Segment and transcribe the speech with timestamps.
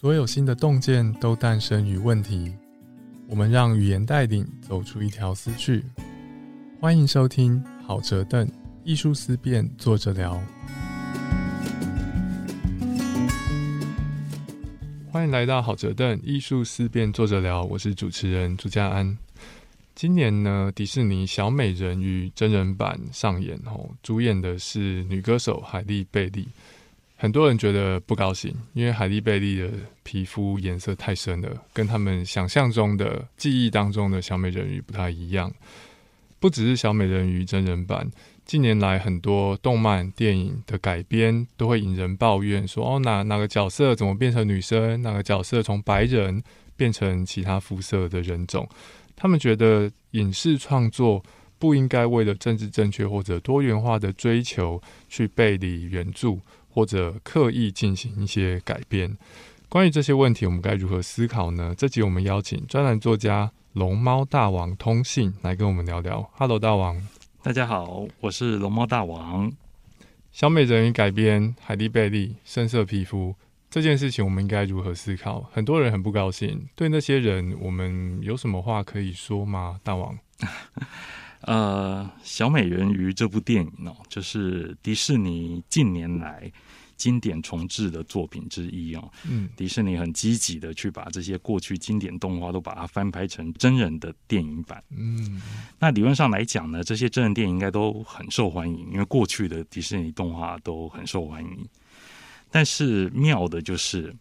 [0.00, 2.54] 所有新的洞见都诞生于问题。
[3.26, 5.84] 我们让语言带领走出一条思绪。
[6.80, 8.48] 欢迎收听好哲邓
[8.84, 10.40] 艺术思辨，作者聊。
[15.10, 17.64] 欢迎来到好哲邓艺术思辨，作者聊。
[17.64, 19.18] 我是主持人朱家安。
[19.96, 26.46] 今年呢，迪士尼《小美人鱼》真人版上演哦，主演的是女歌手海莉贝利。
[27.20, 29.68] 很多人觉得不高兴，因为海莉贝利的
[30.04, 35.52] 皮肤颜色太深了，跟他们想象中的、记忆当中的小美人鱼不太一样。
[36.38, 38.08] 不只是小美人鱼真人版，
[38.44, 46.40] 近年来很多动漫电影的改编都会引人抱怨，说哦哪哪个角色怎么变成女生，哪个角色从白人
[46.76, 48.68] 变成其他肤色的人种。
[49.16, 51.20] 他们觉得影视创作
[51.58, 56.38] 不应该为了政治正确或者多元化的追求去背离原著。
[56.78, 59.18] 或者刻意进行一些改变，
[59.68, 61.74] 关于这些问题，我们该如何思考呢？
[61.76, 66.30] 这集我们邀请专栏作家龙猫大王通信来跟我们聊聊。
[66.36, 67.04] Hello，大王，
[67.42, 69.50] 大家好，我是龙猫大王。
[70.30, 73.34] 小美人鱼改编海蒂贝利深色皮肤
[73.68, 75.50] 这件事情，我们应该如何思考？
[75.52, 79.80] 很多人很不高兴，对那些人，我们有什么话可以说吗？
[79.82, 80.16] 大王？
[81.42, 86.50] 呃，小美人鱼这部电影哦，就是迪士尼近年来。
[86.98, 95.40] 经典重置的作品之一哦，嗯，迪士尼很积极的去把这些过去经典动画都把它翻拍成真人的电影版，嗯，
[95.78, 101.68] 那理论上来讲呢，这些真人电影应该都很受欢迎，因为过去的迪士尼动画都很受欢迎。
[102.50, 104.14] 但是妙的就是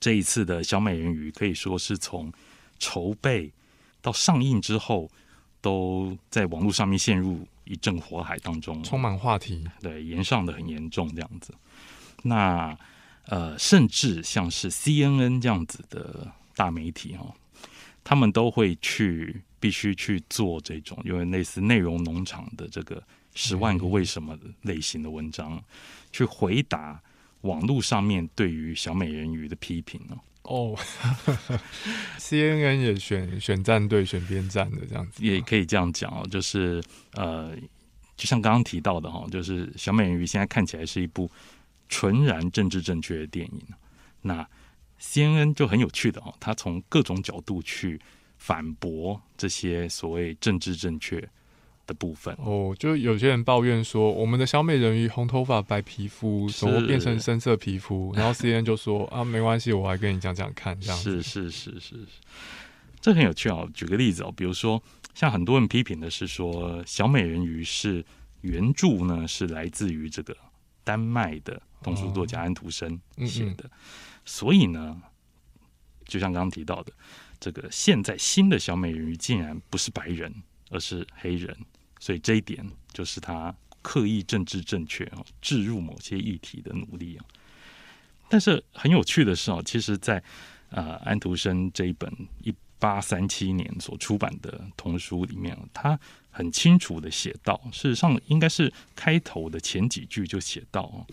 [0.00, 2.32] 这一次的小美人鱼可以说是从
[2.78, 3.52] 筹备
[4.00, 5.10] 到上映之后，
[5.60, 11.52] 都在网络上面陷入一阵火海当中，充满话题，对，延上的很严重这样子。
[12.24, 12.76] 那
[13.26, 17.32] 呃，甚至像是 CNN 这样子的大媒体哦，
[18.02, 23.02] 他们都会去必须去做这种，因为类似内容农场的这个
[23.34, 25.58] 十万个为什么类型的文章，
[26.12, 27.00] 去回答
[27.40, 30.18] 网络上面对于小美人鱼的批评哦。
[30.42, 30.78] 哦，
[32.20, 36.28] CNN 也选选战队、选边站的这样子，也可以这样讲哦。
[36.30, 36.82] 就是
[37.14, 37.56] 呃，
[38.18, 41.30] 就像刚刚提到的哈，就是小美人鱼现在看起来是一部。
[41.88, 43.62] 纯然政治正确的电影，
[44.22, 44.46] 那
[45.00, 48.00] CNN 就很有趣的哦，他从各种角度去
[48.38, 51.20] 反驳这些所谓政治正确
[51.86, 52.34] 的部分。
[52.38, 58.12] 哦，就有些人抱怨说，我们的小美人鱼红头发白皮肤，怎么变成深色皮肤？
[58.16, 62.06] 然后 CNN 就说啊，没关系，我来跟你讲讲看，这样是是是是是，
[63.00, 63.68] 这很有趣哦。
[63.74, 68.02] 举个例子哦，比如说像很多人批评的是说，小美人鱼是
[68.40, 70.34] 原著呢是来自于这个
[70.82, 71.60] 丹麦的。
[71.84, 73.70] 童书作家安徒生写的，
[74.24, 75.00] 所以呢，
[76.06, 76.92] 就像刚刚提到的，
[77.38, 80.34] 这个现在新的小美人鱼竟然不是白人，
[80.70, 81.54] 而是黑人，
[82.00, 87.24] 所以这一点就是他刻意政治正确啊，置入某些议题的努力啊。
[88.30, 90.22] 但是很有趣的是啊，其实，在
[90.70, 92.10] 呃安徒生这一本
[92.42, 95.98] 一八三七年所出版的童书里面，他
[96.30, 101.06] 很清楚的写到，事实上应该是开头的前几句就写到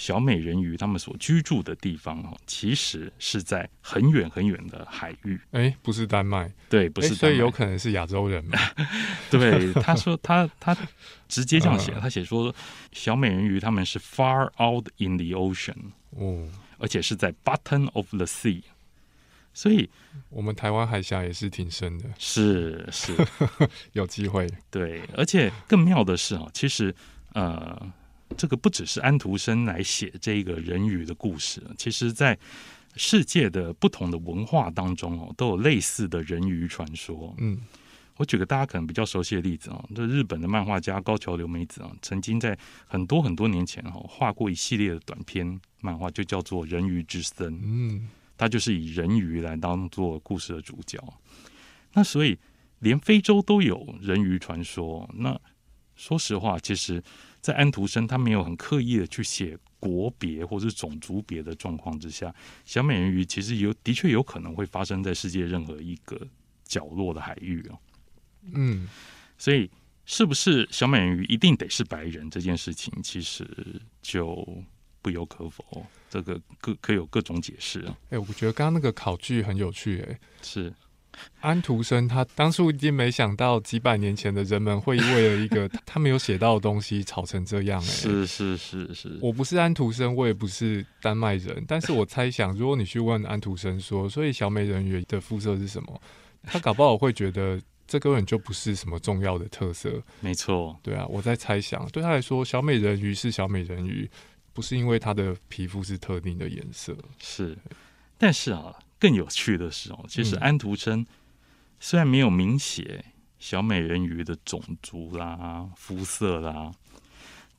[0.00, 5.38] 小美人鱼他们所居住的地方哦，其实是在很远很远的海域。
[5.50, 8.58] 哎，不是丹麦，对，不是，所以有可能是亚洲人嘛？
[9.30, 10.74] 对， 他说他他
[11.28, 12.52] 直接这样写，他写说
[12.92, 15.76] 小美人鱼他们是 far out in the ocean
[16.12, 18.62] 哦，而且是在 bottom of the sea。
[19.52, 19.90] 所以
[20.30, 23.14] 我们台湾海峡也是挺深的，是是
[23.92, 24.48] 有机会。
[24.70, 26.94] 对，而且更妙的是啊，其实
[27.34, 27.92] 呃。
[28.40, 32.38] 这个不只是安徒生来写这个人鱼的故事，其实在
[32.96, 37.34] 世界的不同的文化当中哦，都有类似的人鱼传说。
[37.36, 37.60] 嗯，
[38.16, 47.52] 我举个大家可能比较熟悉的例子啊，这日本的漫画家高桥留美子啊，曾经在很多很多年前哦，画过一系列的短篇漫画，就叫做《人鱼之森》。
[47.62, 48.08] 嗯，
[48.38, 50.98] 他就是以人鱼来当做故事的主角。
[51.92, 52.38] 那所以
[52.78, 55.06] 连非洲都有人鱼传说。
[55.12, 55.38] 那
[55.94, 57.02] 说实话，其实。
[57.40, 62.34] 在安徒生他没有很刻意的去写国别或是种族别的状况之下，
[62.64, 66.20] 小美人鱼其实有的确有可能会发生在世界任何一个
[66.64, 67.78] 角落的海域哦。
[68.52, 68.88] 嗯，
[69.38, 69.70] 所以
[70.04, 73.46] 是不是小美人鱼一定得是白人这件事情，其实
[74.02, 74.46] 就
[75.00, 77.96] 不由可否，这个各可有各种解释啊。
[78.10, 80.72] 哎，我觉得刚刚那个考据很有趣，哎，是
[81.40, 87.86] 安徒生他当初一定没想到几百年前的人们会为了一个 他没有写到的东西吵成这样、欸。
[87.86, 96.00] 是是是是，我不是安徒生，我也不是丹麦人，但是我猜想，如果你去问安徒生说，所以小美人鱼的肤色是什么，
[96.44, 100.02] 他搞不好会觉得这根本就不是什么重要的特色。
[100.20, 104.08] 没错，对啊，我在猜想，对他来说，小美人鱼是小美人鱼，
[104.52, 106.96] 不是因为她的皮肤是特定的颜色。
[107.18, 107.58] 是。
[108.22, 111.04] 但是啊，更有趣的是哦，其实嗯安徒生
[111.80, 113.04] 虽然没有明写
[113.38, 116.70] 小美人鱼的种族啦、肤色啦，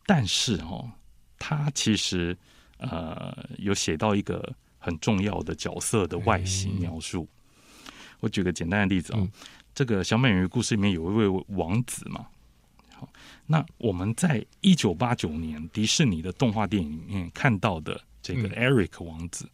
[0.05, 0.91] 但是哦，
[1.39, 2.37] 他其实
[2.77, 7.27] 呃有写到一个很重要的角色的外形描述。
[8.19, 9.31] 我举个简单的例子哦，嗯
[9.73, 12.27] 这个小美人鱼故事里面有一位王子嘛。
[12.93, 13.09] 好，
[13.47, 19.49] 那我们在一九八九年迪士尼的动画电影里面看到的这个嗯 Eric 王子，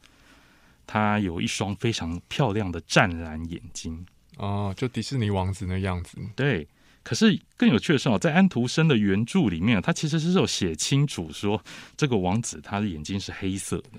[0.87, 4.03] 他有一双非常漂亮的湛蓝眼睛。
[4.37, 6.17] 哦，就迪士尼王子那样子。
[6.35, 6.67] 对，
[7.03, 11.63] 可是更有趣的是哦，在安徒生的原著里面，他其实是有写清楚说，
[11.95, 13.89] 这个王子他的眼睛是黑色的。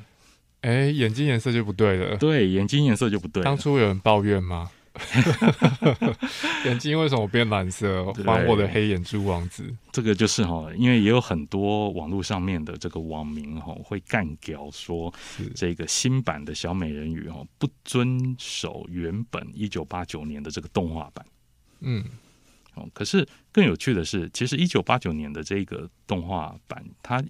[0.62, 2.16] 哎、眼睛颜色就不对了。
[2.16, 3.44] 对，眼睛颜色就不对了。
[3.44, 4.70] 当初有人抱怨吗？
[6.66, 8.12] 眼睛为什么变蓝色？
[8.24, 9.64] 还我的黑眼珠王子！
[9.92, 15.12] 这个就是哈，因为也有很多网络上面的这个网民哈会干掉说，
[15.54, 21.24] 这个新版的小美人鱼哈不遵守原本一九八九年的这个动画版。
[21.80, 22.04] 嗯，
[22.74, 27.22] 哦，可是更有趣的是，其实一九八九年的这个动画版，它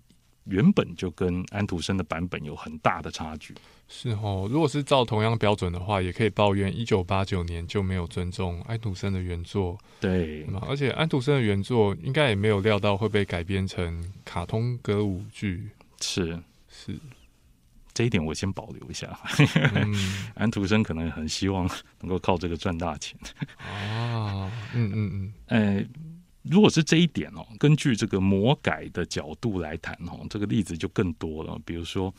[0.49, 3.55] 原本就跟安徒生的版本有很大的差距。
[3.89, 4.49] 是哦。
[4.51, 10.47] 如果是照同样标准的话，也可以抱怨一九八九年就没有尊重安徒生的原作，对？
[10.67, 15.71] 而且安徒生的原作应该也没有料到会被改编成卡通歌舞剧。
[16.01, 16.99] 是是，
[17.93, 19.19] 这一点我先保留一下。
[19.75, 19.95] 嗯
[20.37, 21.69] 安徒生可能很希望
[22.01, 23.19] 能够靠这个赚大钱。
[23.57, 25.85] 啊，嗯嗯嗯，呃，
[26.43, 31.59] 如果是这一点哦，根据这个魔改的角度来谈哦，这个例子就更多了。
[31.65, 32.15] 比如说，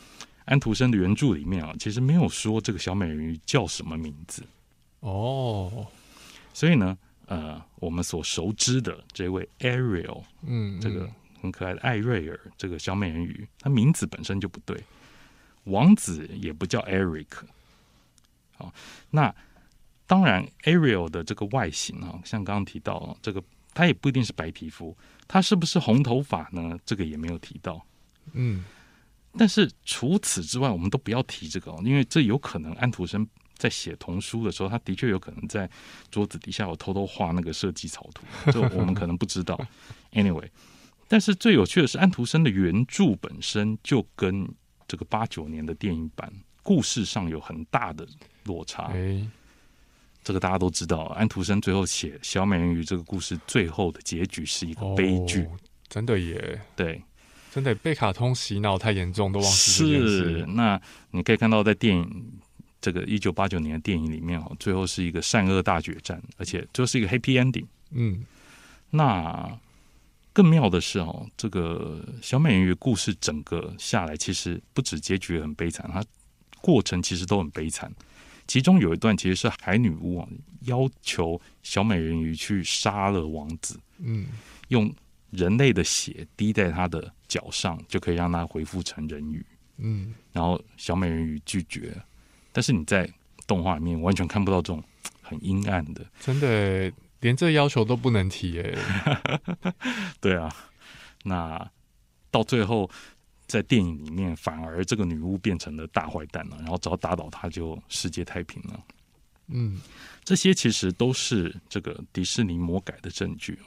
[0.46, 4.44] 安徒生的原著里面啊，其实没有说这个小美人鱼叫什么名字，
[5.00, 5.88] 哦，
[6.54, 11.12] 所以呢，呃，我们所熟知的这位 Ariel 嗯，这个嗯
[11.42, 14.84] 很可爱的艾瑞尔这个小美人鱼，它名字本身就不对，
[15.64, 17.28] 王子也不叫 Eric。
[18.58, 18.74] 好，
[19.10, 19.34] 那
[20.06, 23.42] 当然，Ariel 的这个外形啊，像刚刚提到哦这个，
[23.80, 24.94] 它也不一定是白皮肤，
[25.26, 26.78] 他是不是红头发呢？
[26.86, 27.82] 这个也没有提到。
[28.34, 28.66] 嗯，
[29.38, 35.70] 但是除此之外，我们都不要提这个哦，因为这有可能安徒生在写童书的时候，他的确有可能在
[36.12, 39.58] 桌子底下有偷偷画那个设计草图， 这我们可能不知道。
[40.12, 40.50] Anyway，
[41.08, 44.46] 但是最有趣的是，安徒生的原著本身就跟
[44.90, 46.30] 这个八九年的电影版
[46.64, 48.06] 故事上有很大的
[48.44, 48.88] 落差。
[48.88, 49.26] 哎，
[50.24, 55.42] 这个大家都知道，安徒生最后写《小美人鱼》这个故事，最后的结局是一个悲剧。
[55.44, 55.52] 哦
[55.90, 57.02] 真的耶，对，
[57.52, 60.80] 真的被卡通洗脑太严重，都忘记是。，那
[61.10, 62.32] 你可以看到在电影
[62.80, 67.66] 这个一九八九年的电影里面哦，最后是一个善恶大决战，而且最后是一个 happy ending。
[67.90, 68.24] 嗯，
[68.92, 69.50] 那
[70.32, 76.06] 更妙的是哦，这个小美人鱼故事整个下来，其实不止结局很悲惨，它
[76.62, 77.92] 过程其实都很悲惨。
[78.50, 80.28] 其中有一段其实是海女巫啊
[80.62, 84.26] 要求小美人鱼去杀了王子，嗯，
[84.70, 84.92] 用
[85.30, 89.46] 人类的血滴在他的脚上，就可以让他恢复成人鱼。
[89.78, 91.96] 嗯，然后小美人鱼拒绝，
[92.52, 93.08] 但是你在
[93.46, 94.84] 动画里面完全看不到这种
[95.22, 96.04] 很阴暗的。
[96.20, 96.48] 真的
[96.86, 98.76] 耶连这要求都不能提耶。
[100.20, 100.52] 对啊，
[101.24, 101.70] 那
[102.32, 102.90] 到最后
[103.50, 108.86] 在电影里面，反而这个女巫变成了大坏蛋了，然后只要打倒她就世界太平了。
[109.48, 109.82] 嗯，
[110.24, 113.58] 这些其实都是这个迪士尼魔改的证据，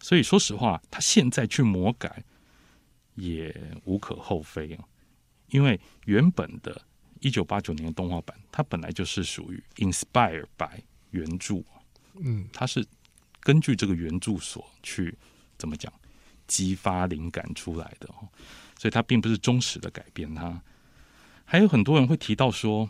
[0.00, 2.24] 所以说实话，他现在去魔改
[3.14, 3.54] 也
[3.84, 4.84] 无可厚非啊，
[5.50, 6.80] 因为原本的
[7.20, 11.62] 一九八九年的动画版，它本来就是属于 inspire by 原著，
[12.18, 12.82] 嗯，它是
[13.40, 15.14] 根据这个原著所去
[15.58, 15.92] 怎么讲
[16.46, 18.26] 激发灵感出来的哦，
[18.78, 20.62] 所以它并不是忠实的改编它。
[21.44, 22.88] 还有很多人会提到说，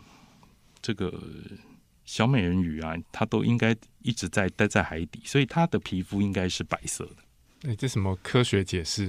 [0.81, 1.21] 这个
[2.05, 7.69] 小美人鱼啊，它都应该一直在待在海底，所以它的皮肤应该是白色的。
[7.69, 9.07] 哎、这什么科学解释？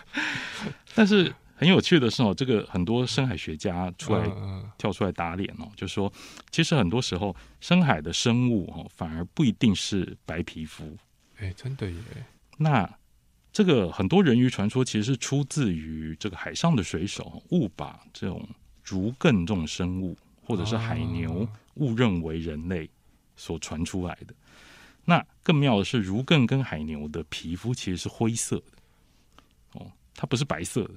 [0.94, 6.10] 但是很有趣的是哦，这个很多深海学家出来嗯嗯跳出来打脸哦，就说
[6.50, 10.96] 其实很多时候深海的生物哦，反而不一定是白皮肤。
[11.38, 11.96] 哎、真的耶。
[12.58, 12.90] 那
[13.60, 18.48] 这个很多人鱼传说其实是出自于这个海上的水手误把这种
[18.82, 22.88] 竹艮这种生物或者是海牛啊误认为人类，
[23.36, 24.34] 所传出来的。
[25.04, 30.94] 那更妙的是，如艮跟海牛的皮肤其实是灰色的，哦，它不是白色的。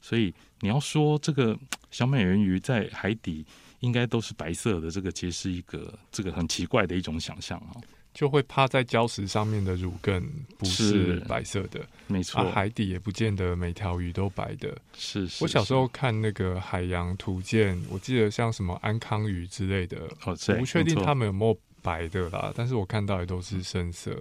[0.00, 1.56] 所以你要说这个
[1.92, 3.46] 小美人鱼在海底
[3.78, 7.78] 应该都是白色的，这个其实是一个这个很奇怪的一种想象啊。
[8.14, 10.22] 就会趴在礁石上面的乳根
[10.58, 12.44] 不是白色的，没错。
[12.50, 14.76] 海底也不见得每条鱼都白的。
[14.94, 24.14] 是，我小时候看那个海洋图鉴，我记得像什么安康鱼之类的，我不确定它们有没有白的啦，但是我看到也都是深色。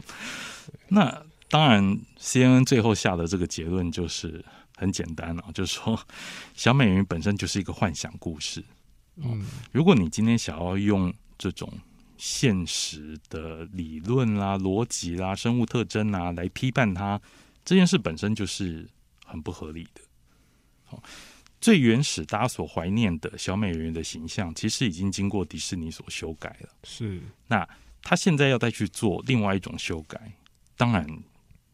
[0.88, 4.44] 那当然，C N N 最后下的这个结论就是
[4.76, 5.98] 很简单了，就是说
[6.54, 8.62] 小美人鱼本身就是一个幻想故事。
[9.16, 11.72] 嗯，如果你今天想要用这种。
[12.18, 17.18] 现实的理论啦、逻辑啦、生物特征啊，来批判它
[17.64, 18.86] 这件事本身就是
[19.24, 20.00] 很不合理的。
[20.84, 21.00] 好，
[21.60, 26.68] 最原始大家所怀念的小美人鱼的形象，其实已经经过迪士尼所修改了。
[26.82, 27.66] 是，那
[28.02, 30.32] 他现在要再去做另外一种修改，
[30.76, 31.06] 当然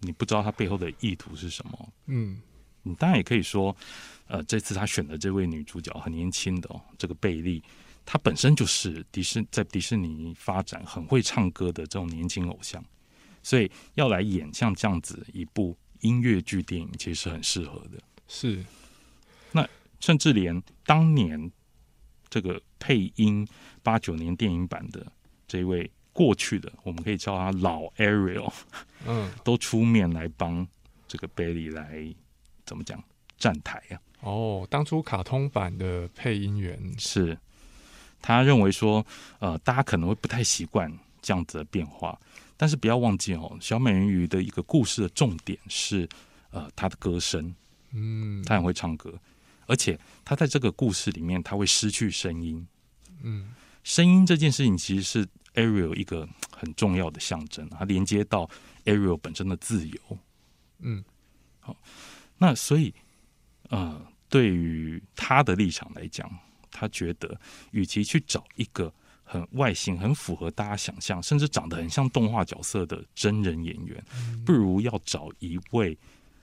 [0.00, 1.92] 你不知道他背后的意图是什么。
[2.06, 2.38] 嗯，
[2.82, 3.74] 你当然也可以说，
[4.26, 7.62] 呃，这次他选的这位女主角很年轻的哦，这个贝利。
[8.06, 12.84] 他本身就是迪士在迪士尼发展很会唱歌的这种年轻偶像，
[13.42, 17.98] 所以要来演像这样子一部音乐剧电影，其实是很适合的。
[18.28, 18.62] 是，
[19.52, 19.66] 那
[20.00, 21.50] 甚至连当年
[22.28, 23.48] 这个配音
[23.82, 25.10] 八九年电影版的
[25.48, 28.52] 这一位过去的，我们可以叫他老 Ariel，
[29.06, 30.66] 嗯， 都出面来帮
[31.08, 32.14] 这个 Bailey 来
[32.66, 33.02] 怎么讲
[33.38, 33.96] 站台啊？
[34.20, 37.38] 哦，当初卡通版的配音员是。
[38.26, 39.04] 他认为说，
[39.38, 40.90] 呃，大家可能会不太习惯
[41.20, 42.18] 这样子的变化，
[42.56, 46.08] 但是不要忘记哦，小美人鱼的一个故事的重点是，
[46.50, 47.54] 呃，她的歌声，
[47.92, 49.12] 嗯，她很会唱歌，
[49.66, 52.66] 而且她在这个故事里面，她会失去声音，
[53.22, 53.52] 嗯，
[53.82, 58.48] 声音这件事情其实是 Ariel 一个很重要的象征，它连接到
[58.86, 60.18] Ariel 本身的自由，
[60.78, 61.04] 嗯，
[61.60, 61.76] 好，
[62.38, 62.94] 那所以，
[63.68, 64.00] 呃，
[64.30, 66.26] 对于他的立场来讲。
[66.74, 67.40] 他觉得，
[67.70, 74.04] 与其去找一个很外形很符合大家想象，甚至长得很像动画角色的真人演员，
[74.44, 75.96] 不如要找一位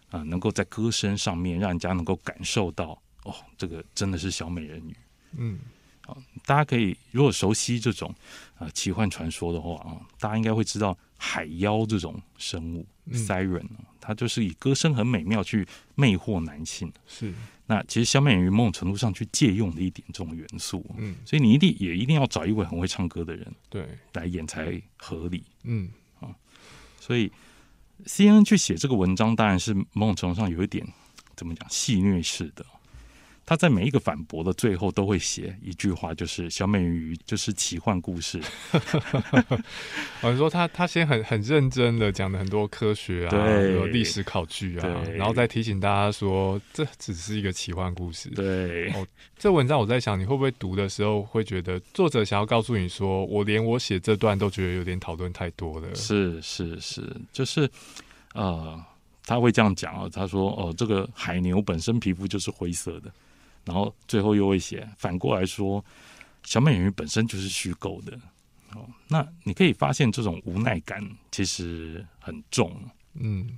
[0.10, 4.96] 啊，能够在歌声上面让人家能够感受到，哦，这个真的是小美人鱼。
[5.38, 5.60] 嗯，
[6.06, 8.14] 好，大家可以如果熟悉这种
[8.58, 13.68] 啊奇幻传说的话啊，大家应该会知道海妖这种生物，Siren，
[14.00, 16.92] 它就是以歌声很美妙去魅惑男性。
[17.08, 17.34] 是。
[17.68, 25.90] 那其实小美人鱼某种程度上去借用了一点这种元素，嗯，所以你一定也一定要找一位很会唱歌的人，对，来演才合理，嗯
[26.20, 26.36] 啊，
[27.00, 27.32] 所以
[28.06, 30.86] C N 去写这个文章，当然是某种程度上有一点
[31.36, 32.66] 怎么讲戏谑式的。
[33.46, 38.40] 他在每一个反驳的最后都会写一句话，就是小美人鱼就是奇幻故事。
[40.22, 48.30] 我说他他先很很认真的讲了很多科学啊，有历史考据啊，然后再提醒大家说这只是一个奇幻故事。
[48.30, 49.06] 对，哦，
[49.38, 55.94] 这文章我在想你会不会读的时候会觉得作者想要告诉你说，我连我写这段都觉得有点讨论太多了。
[55.94, 57.70] 是是是，就是
[58.34, 58.82] 呃，
[59.26, 63.12] 他会这样讲啊，他说哦，这个海牛本身皮肤就是灰色的。
[63.66, 65.84] 然后最后又会写，反过来说，
[66.44, 68.20] 小美人鱼本身就是虚构的。
[68.74, 72.76] 哦，那你可以发现这种无奈感其实很重。
[73.14, 73.58] 嗯，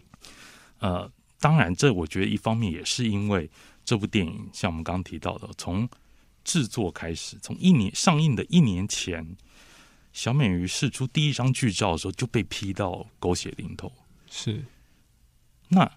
[0.79, 3.49] 呃，当然，这我觉得一方面也是因为
[3.85, 5.87] 这部电影，像我们刚刚提到的，从
[6.43, 9.37] 制作开始，从一年上映的一年前，
[10.11, 13.91] 小美人鱼试出第一张剧照的时候就被批到狗血淋头。
[14.29, 14.65] 是，
[15.69, 15.89] 那。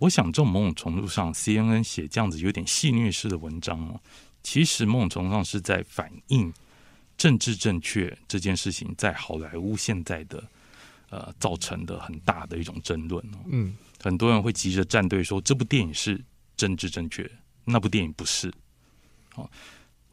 [0.00, 4.00] 我想，这种某种程度上，C N N 写这样子有点戏谑式的文章哦，
[4.42, 6.50] 其实某种程度上是在反映
[7.18, 10.42] 政治正确这件事情在好莱坞现在的
[11.10, 13.38] 呃造成的很大的一种争论哦。
[13.50, 16.18] 嗯，很多人会急着站队说这部电影是
[16.56, 17.30] 政治正确，
[17.66, 18.50] 那部电影不是。
[19.34, 19.48] 哦，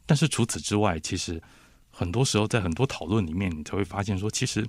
[0.05, 1.41] 但是除此之外，其实
[1.89, 4.67] 很多时候在很多讨论里面，你才会发现说，其实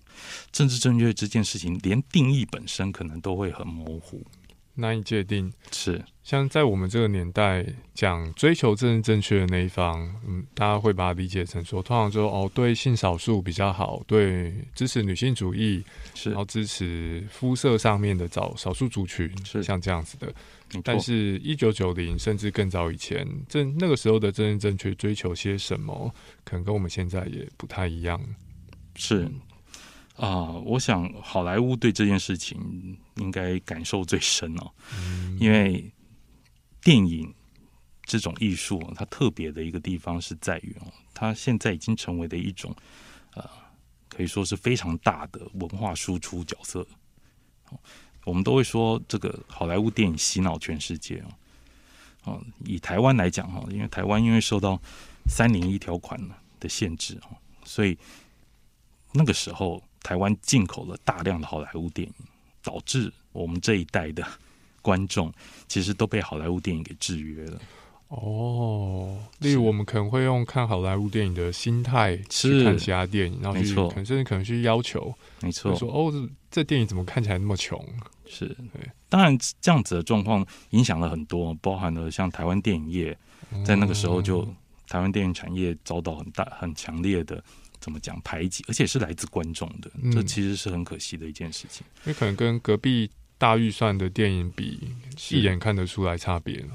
[0.52, 4.24] 政治正确这件事情，连定义本身可能都会很模糊。
[4.78, 15.82] 难以界定，是像在我们这个年代讲追求政治正确的那一方，嗯，大家会把它理解成说，通常说哦，对性少数比较好，对支持女性主义，
[16.14, 20.32] 是然后支持肤色上面的找少数族群，是像这样子的。
[20.84, 28.20] 但是，一九九零甚至更早以前，正那个时候的政治正确追求些什么，可能跟我们现在也不太一样。
[28.94, 29.26] 是。
[30.18, 34.70] 啊，我想好莱坞对这件事情应该感受最深哦，
[35.38, 35.90] 因为
[36.82, 37.32] 电影
[38.02, 42.74] 这种艺术，它特别的一个地方是在于哦，它现在已经成为的一种
[43.34, 43.48] 呃，
[44.08, 46.86] 可以说是非常大的文化输出角色。
[48.24, 51.28] 我们都会说，这个好莱坞电影洗脑全世界哦。
[52.24, 54.80] 哦，以台湾来讲哈，因为台湾因为受到
[55.28, 56.20] 三零一条款
[56.58, 57.96] 的限制哦，所以
[59.12, 62.14] 那个时候台湾进口了大量的好莱坞电影，
[62.62, 64.26] 导致我们这一代的
[64.82, 65.32] 观众
[65.68, 67.60] 其实都被好莱坞电影给制约了。
[68.08, 73.88] 哦，例如我们可能会用看好莱坞电影的心态去看其他电影，然后去没错。
[73.90, 77.78] 可能甚至可能去要求，没错，说哦，这这电影怎么看起来那么穷？
[78.24, 78.46] 是。
[78.46, 83.18] 对，当然这样子的状况影响了很多，包含了像台湾电影业
[83.62, 84.42] 在那个时候就、
[84.88, 87.44] 台湾电影产业遭到很大很强烈的
[87.80, 91.86] 怎么讲排挤，而且是来自观众的，嗯这其实是很可惜的一件事情。
[92.04, 94.80] 因为可能跟隔壁大预算的电影比，
[95.30, 96.68] 一眼看得出来差别了。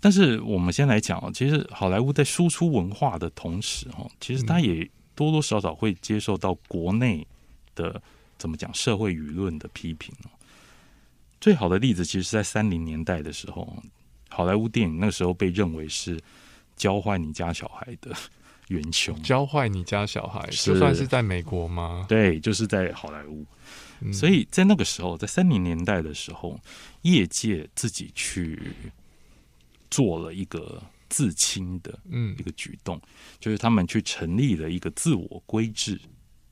[0.00, 7.26] 但是我们先来讲哦，其实好莱坞在输出文化的同时，哈，其实它也多多少少会接受到国内
[7.74, 8.00] 的
[8.38, 10.30] 怎么讲社会舆论的批评哦。
[11.40, 13.82] 最好的例子其实是在三零年代的时候，
[14.28, 16.20] 好莱坞电影那个时候被认为是
[16.76, 18.12] 教坏你家小孩的
[18.68, 19.20] 元凶。
[19.22, 22.06] 教坏你家小孩，就算是在美国吗？
[22.08, 23.44] 对，就是在好莱坞。
[24.00, 26.60] 嗯所以在那个时候，在三零年代的时候，
[27.02, 28.56] 业界自己去
[29.90, 33.00] 做了一个自清的嗯一个举动，
[33.40, 35.98] 就是他们去成立了一个自我规制、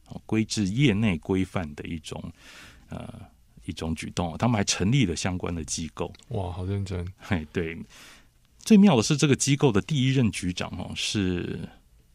[0.08, 2.20] 哦规制业内规范的一种
[2.88, 3.14] 呃
[3.64, 4.36] 一种举动。
[4.38, 6.12] 他们还成立了相关的机构。
[6.30, 7.06] 哇，好认真。
[7.16, 7.78] 嘿，对，
[8.58, 11.60] 最妙的是这个机构的第一任局长哦，是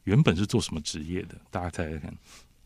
[0.03, 1.36] 原本是做什么职业的？
[1.50, 2.13] 大家猜猜看。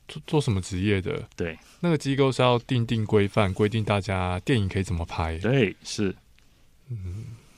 [0.08, 1.28] 做做什么职业的？
[1.36, 6.16] 对那个机构是要定定规范，规定大家电影可以怎么拍，对，是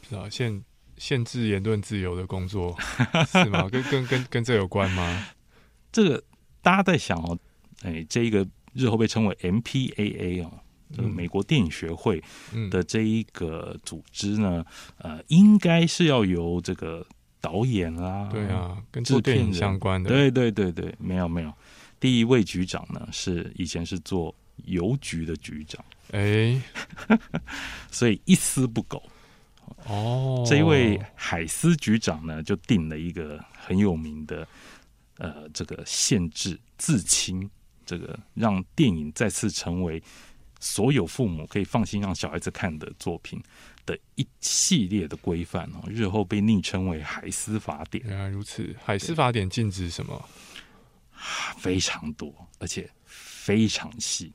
[0.08, 0.30] 是吧？
[0.30, 0.64] 限
[0.98, 2.74] 限制言论自由的工作
[3.34, 3.68] 是吗？
[3.70, 5.28] 跟跟跟跟这有关吗？
[5.92, 6.24] 这个
[6.62, 7.38] 大家在想哦，
[7.84, 10.52] 哎，这一个日后被称为 MPAA 哦，
[10.96, 14.66] 这个嗯美国电影学会嗯的这一个组织呢，
[15.00, 17.06] 呃，应该是要由这个
[17.48, 20.10] 导演啦，对，啊，跟制片相关的。
[20.10, 21.54] 对对对对，没有没有，
[21.98, 26.62] 第一位局长呢是以前是做邮局的局长，哎，
[27.90, 29.02] 所以一丝不苟。
[29.86, 34.46] 哦，这一位海斯局长呢，就定了一个很有名的
[35.18, 37.50] 呃这个限制自清，
[37.86, 40.04] 这个让电影再次成为
[40.60, 43.42] 所有父母可以放心让小孩子看的作品
[43.88, 48.76] 的一系列的规范哦，日后被昵称为海司法典，原来如此。
[48.84, 50.24] 海司法典禁止什么？
[51.58, 54.32] 非常多，而且非常细。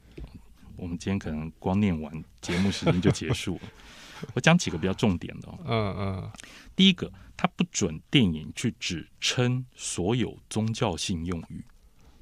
[0.75, 3.61] 我们今天可能光念完节目时间就结束了。
[4.35, 5.59] 我讲几个比较重点的哦。
[5.65, 6.33] 嗯嗯，
[6.75, 11.65] 第一个，它不准电影去指称所有宗教性用语。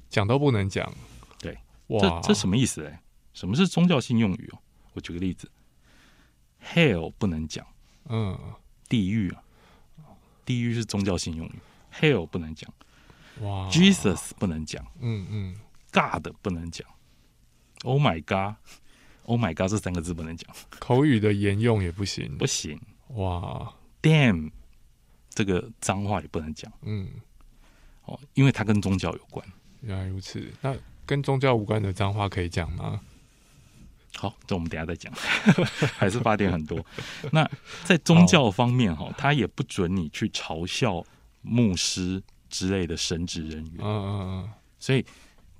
[0.09, 0.93] 讲都不能讲。
[1.39, 2.85] 对，哇，这这什么意思？
[2.85, 3.01] 哎，
[3.33, 4.59] 什么是宗教性用语哦？
[4.93, 5.49] 我举个例子
[6.63, 7.65] ，hell 不能讲
[8.05, 8.37] 嗯，
[8.89, 9.43] 地狱啊，
[10.45, 11.59] 地狱是宗教性用语
[11.93, 12.71] ，hell 不能讲
[13.41, 15.55] 哇，Jesus 不能讲嗯嗯
[15.91, 16.87] ，，God 不能讲
[17.83, 22.37] ，Oh my God，Oh my God 这三个字不能讲，口语的沿用也不行。
[22.37, 24.51] 不行哇，，Damn
[25.29, 27.09] 这个脏话也不能讲嗯，
[28.05, 29.45] 哦，因为它跟宗教有关。
[29.81, 30.51] 原来如此。
[30.61, 33.01] 那跟宗教无关的脏话可以讲吗？
[34.17, 35.11] 好，这我们等下再讲，
[35.97, 36.83] 还是发点很多。
[37.31, 37.49] 那
[37.83, 41.03] 在宗教方面哈，他也不准你去嘲笑
[41.41, 43.77] 牧师之类的神职人员。
[43.79, 45.05] 嗯嗯嗯所以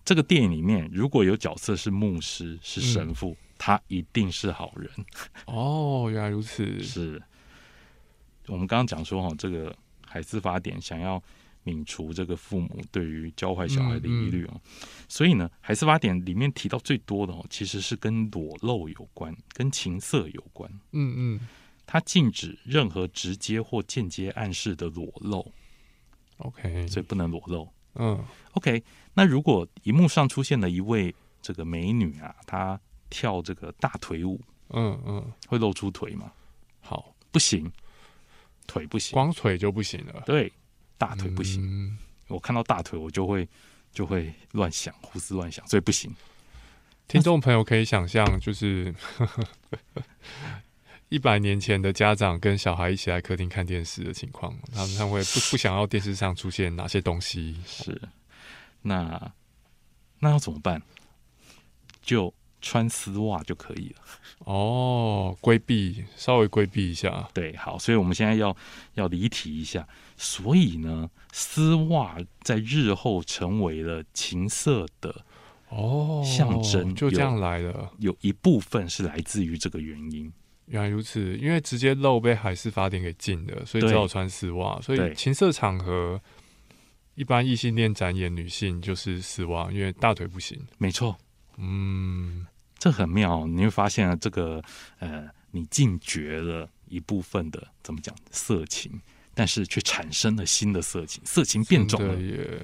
[0.04, 4.90] 这个电影里面如果有角色是牧师、是神父，他一定是好人。
[4.98, 5.06] 嗯，
[5.46, 6.82] 哦，原来如此。
[6.84, 7.22] 是
[8.48, 9.74] 我们刚刚讲说哈，这个
[10.06, 11.22] 海斯法典想要
[11.64, 14.62] 免除这个父母对于教坏小孩的疑虑哦，
[15.08, 20.70] 所以呢，海斯法典里面提到最多的哦，其实是跟裸露有关，跟情色有关。
[20.92, 21.48] 嗯嗯
[21.86, 25.52] 它禁止任何直接或间接暗示的裸露
[26.38, 27.68] ，，OK，所以不能裸露。
[27.96, 28.82] 嗯 OK，
[29.14, 36.32] 那如果荧幕上出现了一位这个美女啊，她跳这个大腿舞，嗯嗯，会露出腿吗？
[36.80, 37.70] 好，不行，
[38.66, 40.24] 腿不行，光腿就不行了。
[40.26, 40.50] 对，
[41.02, 41.64] 大腿不行。
[41.66, 43.46] 嗯我看到大腿，我就会
[43.92, 46.16] 就会乱想，胡思乱想，所以不行。
[47.08, 48.96] 听众朋友可以想象，就是
[51.10, 57.60] 一百年前的家长跟小孩一起来客厅看电视的情况，他们他们会不不想要电视上出现哪些东西？
[57.66, 58.02] 是，
[58.82, 59.34] 那
[60.20, 60.82] 那要怎么办？
[62.02, 63.96] 就穿丝袜就可以了。
[64.40, 67.28] 哦，规避，稍微规避一下。
[67.34, 68.56] 对，好，所以我们现在要
[68.94, 69.88] 要离题一下。
[70.18, 75.26] 所以呢，丝袜在日后成为了情色的
[75.70, 77.92] 哦，象征就这样来了。
[78.00, 80.32] 有一部分是来自于这个原因。
[80.68, 84.80] 原来如此，因为直接露被海事法典给禁的，所以只好穿丝袜。
[84.80, 86.22] 所以情色场合，
[87.16, 90.58] 一般异性恋展演女性就是丝袜，因为大腿不行。
[90.78, 91.18] 没错，
[91.58, 92.48] 嗯，
[92.82, 94.60] 这很妙，你会发现啊，这个
[94.98, 99.00] 呃，你禁绝了一部分的怎么讲色情，
[99.36, 102.60] 但是却产生了新的色情，色情变种了，耶！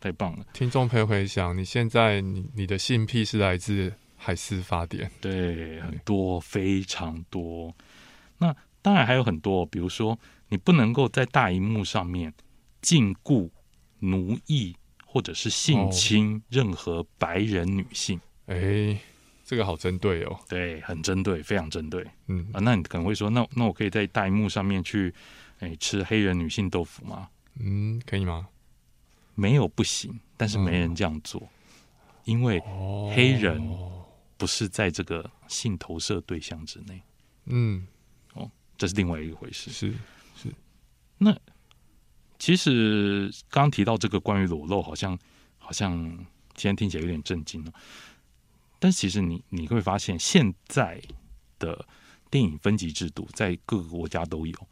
[0.00, 0.44] 太棒了。
[0.52, 7.72] 听众朋友回想，你现在你你的性癖是来自海事法典，对，很多，非常多。
[8.38, 12.34] 那当然还有很多，比如说，你不能够在大荧幕上面
[12.82, 13.48] 禁锢、
[14.00, 14.74] 奴役
[15.06, 18.20] 或者是性侵任何白人女性。
[18.46, 18.98] 哎，
[19.46, 20.38] 这个好针对哦。
[20.48, 22.60] 对，很针对，非常针对嗯啊。
[22.60, 25.14] 那你可能会说，那那我可以在弹幕上面去，
[25.60, 27.30] 哎，吃黑人女性豆腐吗？
[27.60, 28.48] 嗯，可以吗？
[29.36, 31.48] 没有不行，但是没人这样做，
[32.24, 33.62] 因为哦，黑人
[34.36, 37.00] 不是在这个性投射对象之内，
[37.44, 37.86] 嗯，
[38.34, 39.70] 哦这是另外一回事。
[39.70, 39.92] 是
[40.34, 40.52] 是，
[41.18, 41.34] 那
[42.38, 45.18] 其实刚刚提到这个关于裸露，好像
[45.58, 45.94] 好像
[46.54, 47.72] 今天听起来有点震惊哦。
[48.78, 51.00] 但其实你你会发现，现在
[51.58, 51.86] 的
[52.30, 54.68] 电影分级制度在各个国家都有，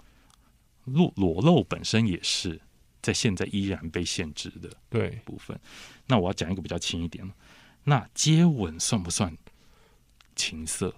[0.85, 2.61] 裸裸露本身也是
[3.01, 5.59] 在现在依然被限制的对，部分。
[6.07, 7.35] 那我要讲一个比较轻一点的，
[7.85, 9.37] 那接吻算不算
[10.37, 10.95] 情色？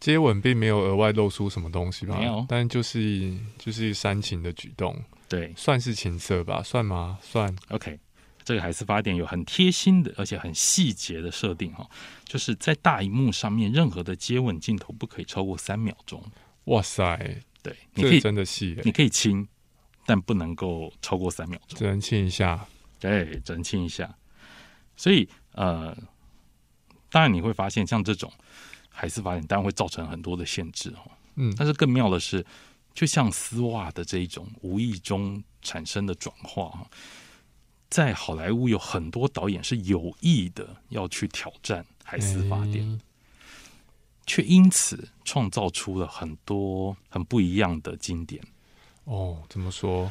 [0.00, 2.18] 接吻并没有额外露出什么东西吧？
[2.18, 6.60] 没有但就是就是煽情的举动，对算是情色吧？
[6.64, 7.20] 算吗？
[7.22, 7.54] 算。
[7.68, 8.00] ，OK，
[8.44, 11.88] 这个海事法典有很贴心的，而且很细节的设定哈，
[12.24, 16.22] 就是在大荧幕上面，任何的接吻镜头不可以超过三秒钟。
[16.64, 19.46] 哇塞，对，你可以这个真的细耶，你可以亲，
[20.06, 21.78] 但不能够超过三秒钟。
[21.78, 22.66] 只能亲一下。
[23.00, 24.14] 对，只能亲一下。
[24.96, 25.96] 所以呃，
[27.10, 28.32] 当然你会发现，像这种
[28.88, 31.10] 海事法典，当然会造成很多的限制哦。
[31.34, 32.44] 嗯，但是更妙的是，
[32.94, 36.86] 就像丝袜的这一种无意中产生的转化哈，
[37.92, 42.98] 在好莱坞有很多导演是有意的要去挑战海斯法典，哎
[44.26, 48.42] 却因此创造出了很多很不一样的经典。
[49.04, 50.10] 哦，怎么说？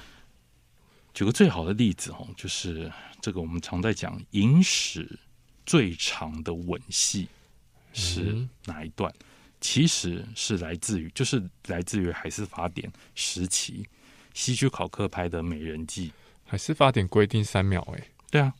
[1.12, 5.18] 举个最好的例子哦，就是这个我们常在讲影史
[5.66, 7.28] 最长的吻戏
[7.94, 9.12] 是嗯哪一段？
[9.60, 13.88] 其实是来自于，就是来自于海斯法典时期
[14.36, 16.10] 希区考克拍的《美人计》。
[16.52, 18.54] 海事法典规定三秒，哎，对啊，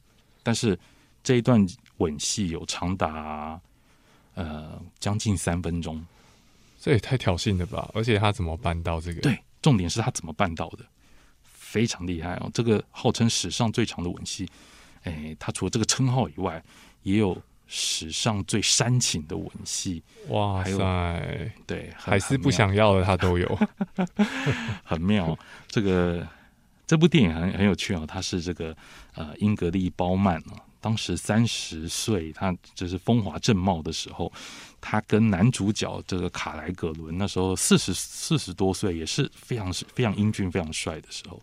[0.44, 0.80] 但是
[1.22, 3.60] 这一段吻戏有长达
[4.34, 6.02] 呃将近三分钟。
[6.80, 7.92] 这也太挑衅了吧！
[7.94, 10.86] 而且他怎么办到这个？，对，重点是他怎么办到的，
[11.44, 12.50] 非常厉害哦！
[12.54, 14.48] 这个号称史上最长的吻戏，
[15.04, 16.64] 哎，他除了这个称号以外，
[17.04, 20.02] 也有史上最煽情的吻戏。
[20.30, 23.60] 哇塞，对，很还是不想要的他都有。
[24.86, 25.38] 很妙。
[25.68, 26.26] 这个
[26.92, 28.76] 这部电影很很有趣哦，它是这个
[29.14, 34.30] 呃英格丽褒曼啊，当时三十岁，他就是风华正茂的时候，
[34.82, 41.42] 他跟男主角这个卡莱格伦那时候四十四十多岁，也是非常非常英俊、非常帅的时候。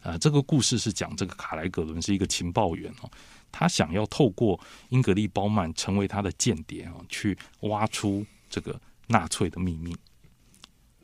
[0.00, 3.10] 呃，这个故事是讲这个卡莱格伦是一个情报员哦，
[3.52, 9.94] 他想要透过英格丽褒曼成为他的间谍哦，去挖出这个纳粹的秘密，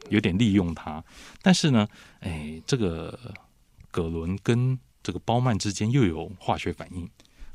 [0.08, 1.04] 有点利用他。
[1.42, 1.86] 但是呢，
[2.20, 3.18] 哎，这个
[3.94, 7.08] 葛伦跟这个包曼之间又有化学反应。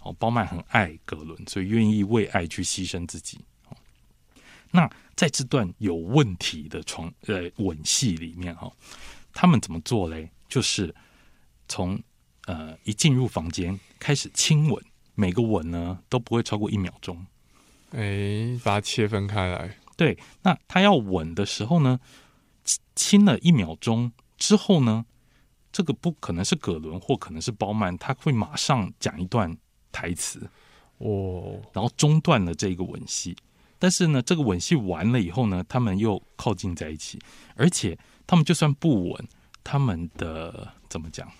[0.03, 3.43] 哦，包曼很爱葛伦，所以愿意为爱去牺牲自己。
[3.67, 3.75] 哦，
[4.71, 8.73] 那在这段有问题的床呃吻戏里面哈、哦，
[9.33, 10.31] 他们怎么做嘞？
[10.47, 10.95] 就是
[11.67, 12.01] 从
[12.45, 14.81] 呃一进入房间开始亲吻，
[15.15, 17.27] 每个吻呢都不会超过一秒钟。
[17.91, 19.77] 哎，把它切分开来。
[19.97, 21.99] 对，那他要吻的时候呢，
[22.63, 25.05] 亲亲了一秒钟之后呢，
[25.71, 29.55] 这个不可能是葛伦或可能是包曼，他会马上讲一段
[29.91, 30.49] 台词，
[30.97, 33.35] 哦，然后中断了这个吻戏。
[33.77, 37.17] 但是呢，这个吻戏完了以后呢，他们又靠近在一起，
[37.55, 39.27] 而且他们就算不吻，
[39.63, 41.31] 他们的怎么讲？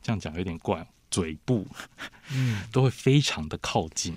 [0.00, 1.66] 这样讲有点怪，嘴部
[2.32, 4.16] 嗯，都会非常的靠近。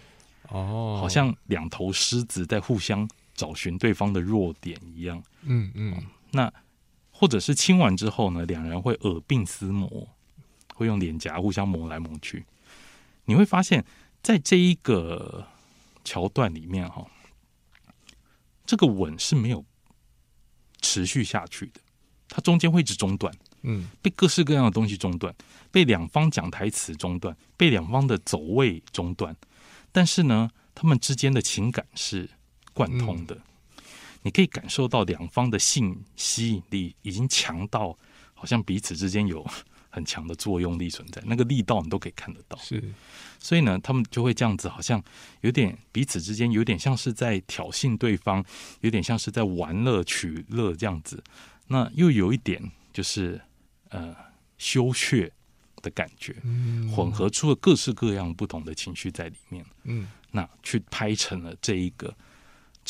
[0.50, 5.22] 哦，好像两头狮子在互相找寻对方的弱点一样。
[5.42, 6.52] 嗯嗯，那
[7.20, 10.08] 或者是亲完之后呢，两人会耳鬓厮磨，
[10.74, 12.46] 会用脸颊互相磨来磨去。
[13.26, 13.84] 你会发现
[14.24, 15.46] 在这一个
[16.06, 17.06] 桥段里面哈，
[18.66, 19.66] 这个吻是没有
[20.80, 21.82] 持续下去的，
[22.30, 25.36] 它中间会一直中断，嗯被各式各样的东西中断，
[25.72, 29.36] 被两方讲台词中断，被两方的走位中断，
[29.92, 32.30] 但是呢，他们之间的情感是
[32.74, 33.38] 贯通的，
[34.22, 37.98] 你可以感受到两方的性吸引力已经强到，
[38.34, 39.46] 好像彼此之间有
[39.90, 42.58] 很强的作用力存在，那个力道你都可以看得到。
[42.60, 42.84] 是
[43.40, 45.02] 所以呢，他们就会这样子，好像
[45.42, 48.44] 有点彼此之间有点像是在挑衅对方，
[48.82, 51.24] 有点像是在玩乐取乐这样子。
[51.68, 53.40] 那又有一点就是
[53.90, 54.16] 呃
[54.58, 55.32] 羞怯
[55.82, 59.66] 的感觉，嗯混合出了各式各样不同的情绪在里面。
[59.84, 62.14] 嗯那去拍成了这一个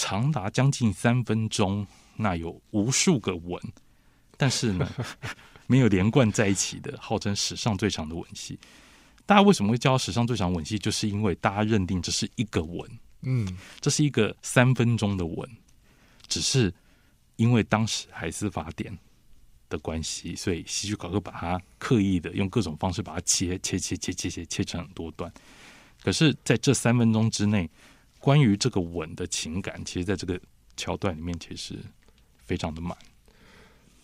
[0.02, 1.86] 长达将近三分钟，
[2.16, 3.62] 那有无数个吻，
[4.38, 4.90] 但是呢
[5.68, 8.58] 没有连贯在一起的，号称史上最长的吻戏。
[9.26, 10.80] 大家为什么会叫史上最长吻戏？
[10.80, 12.90] 就是因为大家认定这是一个吻，
[13.24, 15.50] 嗯这是一个三分钟的吻，
[16.30, 16.74] 只是
[17.36, 18.98] 因为当时海斯法典
[19.70, 25.30] 的关系，所以戏剧考克把它刻意的用各种方式把它切切切切切切切成很多段。
[26.02, 27.70] 可是，在这三分钟之内，
[28.20, 30.40] 关于这个吻的情感，其实在这个
[30.76, 31.76] 桥段里面，其实
[32.46, 32.98] 非常的满。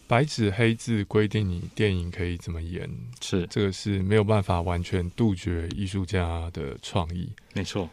[0.08, 2.88] 白纸黑字规定你电影可以怎么演，
[3.22, 7.28] 是这个是没有办法完全杜绝艺术家的创意。
[7.54, 7.90] 没错，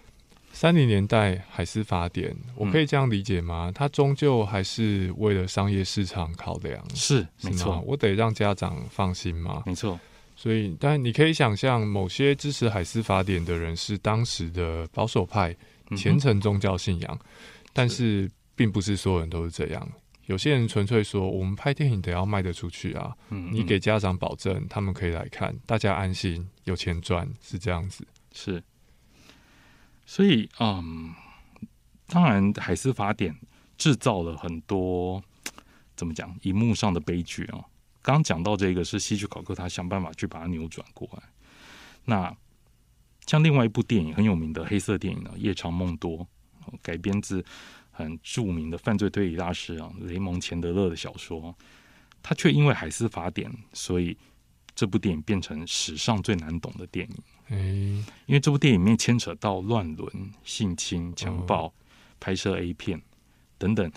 [0.53, 3.73] 三零年代海斯法典，我嗯可以这样理解吗？
[3.75, 9.63] 它终究还是为了商业市场考量，是是没错，我得让家长放心吗。
[9.65, 9.99] 没错，
[10.37, 15.57] 所以，但你可以想象，某些支持海斯法典的人是当时的保守派、
[15.97, 17.19] 虔诚宗教信仰，
[17.73, 19.89] 但是并不是所有人都是这样。
[20.27, 28.07] 有些人纯粹说，我们拍电影得要卖得出去啊，嗯你给家长保证，他们可以来看，大家安心，有钱赚，是这样子。
[28.33, 28.63] 是，
[30.07, 31.13] 所以嗯，
[32.07, 33.37] 当然海斯法典
[33.77, 35.23] 制造了很多
[35.97, 37.65] 怎么讲荧幕上的悲剧哦。
[38.01, 41.23] 刚刚讲到这个是希区考克他想办法去把它扭转过来。
[42.05, 42.35] 那
[43.27, 46.19] 像另外一部电影很有名的黑色电影呢，《夜长梦多》
[46.67, 47.45] 哦改编自
[47.91, 51.55] 很著名的犯罪推理大师啊雷蒙钱德勒的小说，
[52.23, 54.17] 他却因为海斯法典，所以
[54.75, 57.17] 这部电影变成史上最难懂的电影。
[57.49, 60.11] 嗯、因为这部电影里面牵扯到乱伦、
[60.43, 61.73] 性侵、强暴、
[62.19, 63.01] 拍摄 A 片
[63.59, 63.93] 等等，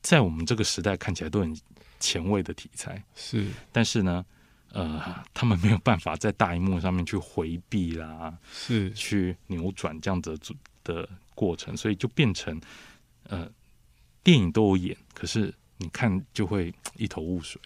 [0.00, 1.56] 在我们这个时代看起来都很
[1.98, 3.46] 前卫的题材，是。
[3.72, 4.24] 但是呢，
[4.72, 12.60] 呃，他们没有办法在大荧幕上面去回避啦，是，去扭转这样子的的过程，所以就变成
[13.24, 13.48] 呃，
[14.22, 17.60] 电影都有演，可是你看就会一头雾水。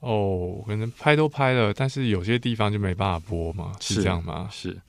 [0.00, 4.48] 哦，可能拍都拍了，但是有些地方就没办法播嘛，是是这样吗？
[4.52, 4.80] 是，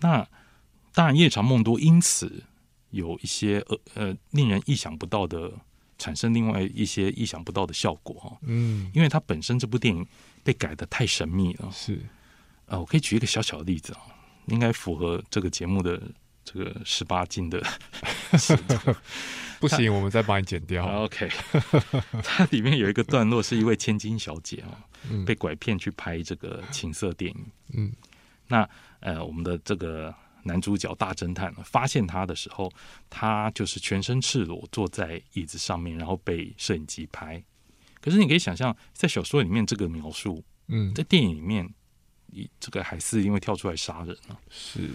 [0.00, 0.26] 那
[0.92, 2.42] 当然，夜长梦多因此
[2.90, 5.52] 有一些呃呃令人意想不到的，
[6.02, 8.36] 产生另外一些意想不到的效果哈。
[8.42, 10.04] 嗯，因为它本身这部电影
[10.42, 11.70] 被改的太神秘了。
[11.70, 12.00] 是，
[12.66, 14.00] 呃，我可以举一个小小的例子啊，
[14.46, 16.02] 应该符合这个节目的
[16.44, 17.62] 这个十八禁的。
[19.60, 20.84] 不行，我们再帮你剪掉。
[21.04, 21.30] OK，
[22.24, 24.74] 它里面有一个段落是一位千金小姐啊，
[25.08, 27.46] 嗯被拐骗去拍这个情色电影。
[27.74, 27.92] 嗯
[28.48, 30.12] 那呃，我们的这个
[30.44, 32.70] 男主角大侦探发现他的时候，
[33.08, 37.42] 他就是全身赤裸坐在椅子上面，然后被摄影机拍。
[38.00, 41.72] 可是你可以想象，在小说里面这个描述，嗯，在电影里面，
[42.32, 44.90] 以这个海斯因为跳出来杀人啊，是，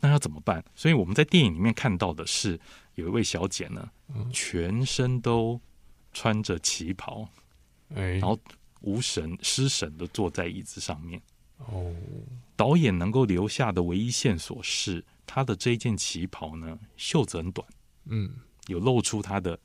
[0.00, 0.64] 那要怎么办？
[0.74, 2.58] 所以我们在电影里面看到的是，
[2.96, 5.60] 有一位小姐呢，嗯全身都
[6.12, 7.28] 穿着旗袍，
[7.94, 8.36] 哎、然后
[8.80, 11.22] 无神失神的坐在椅子上面。
[11.58, 11.94] 哦，
[12.58, 17.66] 导演能够留下的唯一线索是，他的这一件旗袍呢，袖子很短，
[18.04, 18.30] 嗯。
[18.66, 19.58] 有露出他的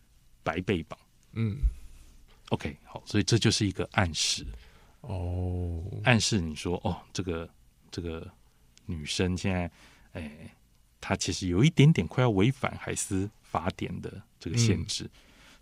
[0.43, 0.97] 白背膀。
[1.34, 1.58] 嗯
[2.51, 4.47] ，OK，好，所以这就是一个暗示，
[5.01, 7.49] 哦，暗示你说，哦，这个
[7.91, 8.25] 这个
[8.86, 9.71] 女生现在，
[10.13, 10.56] 哎，
[11.01, 15.12] 她其实有一点点快要违反海斯法典的这个限制，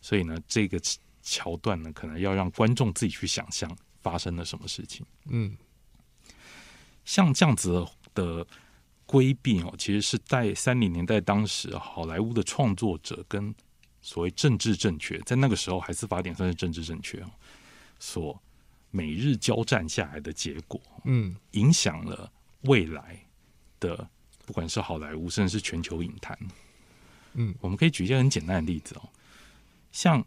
[0.01, 0.79] 所以呢，这个
[1.23, 5.03] 桥段呢，可能要让观众自己去想象发生了什么事情。
[5.25, 5.57] 嗯
[7.05, 8.45] 像这样子的
[9.05, 13.53] 规避哦，其实是在三零年代当时好莱坞的创作者跟
[14.01, 17.29] 所谓政治正确，在那个时候还是法典算是政治正确哦，
[17.99, 18.41] 所
[18.89, 21.35] 每日交战下来的结果，嗯。
[21.51, 23.23] 影响了未来
[23.79, 24.09] 的
[24.45, 26.37] 不管是好莱坞，甚至是全球影坛。
[27.33, 27.53] 嗯。
[27.61, 29.09] 我们可以举一些很简单的例子哦，
[29.91, 30.25] 像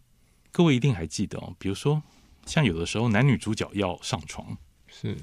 [0.53, 2.03] 各位一定还记得哦，比如说
[2.47, 4.57] 像有的时候男女主角要上床，
[4.87, 5.17] 是，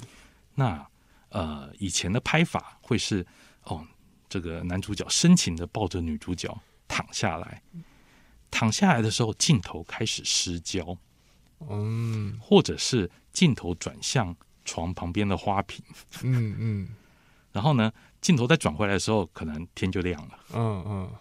[0.56, 0.86] 那
[1.32, 3.26] 呃，以前的拍法会是
[3.64, 3.86] 哦，
[4.30, 6.56] 这个男主角深情的抱着女主角
[6.88, 7.62] 躺下来，
[8.50, 10.98] 躺下来的时候，镜头开始失焦，
[11.70, 15.84] 嗯或者是镜头转向床旁边的花瓶，
[16.24, 16.90] 嗯嗯
[17.54, 17.92] 然后呢，
[18.22, 20.40] 镜头再转回来的时候，可能天就亮了。
[20.54, 21.12] 嗯嗯，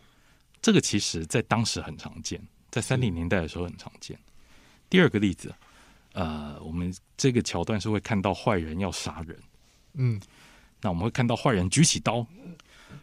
[0.61, 4.19] 这个其实在当时很常见，在三零年代的时候很常见。
[4.89, 5.55] 第二个例子，
[6.13, 9.41] 呃，我们这个桥段是会看到坏人要杀人，
[9.95, 10.21] 嗯。
[10.81, 12.27] 那我们会看到坏人举起刀，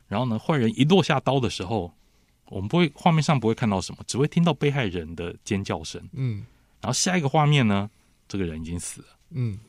[0.07, 1.93] 然后呢，坏人一落下刀的时候，
[2.45, 6.01] 我们不会画面上不会看到什么，只会听到被害人的尖叫声。
[6.13, 6.45] 嗯。
[6.81, 7.89] 然后下一个画面呢，
[8.27, 9.59] 这个人已经死了，嗯。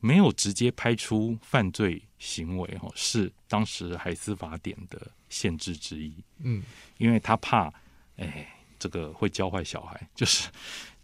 [0.00, 6.12] 没有直接拍出犯罪行为哦，是当时海斯法典的限制之一。
[6.40, 6.62] 嗯。
[6.98, 7.72] 因为他怕，
[8.18, 8.46] 哎，
[8.78, 10.50] 这个会教坏小孩，就是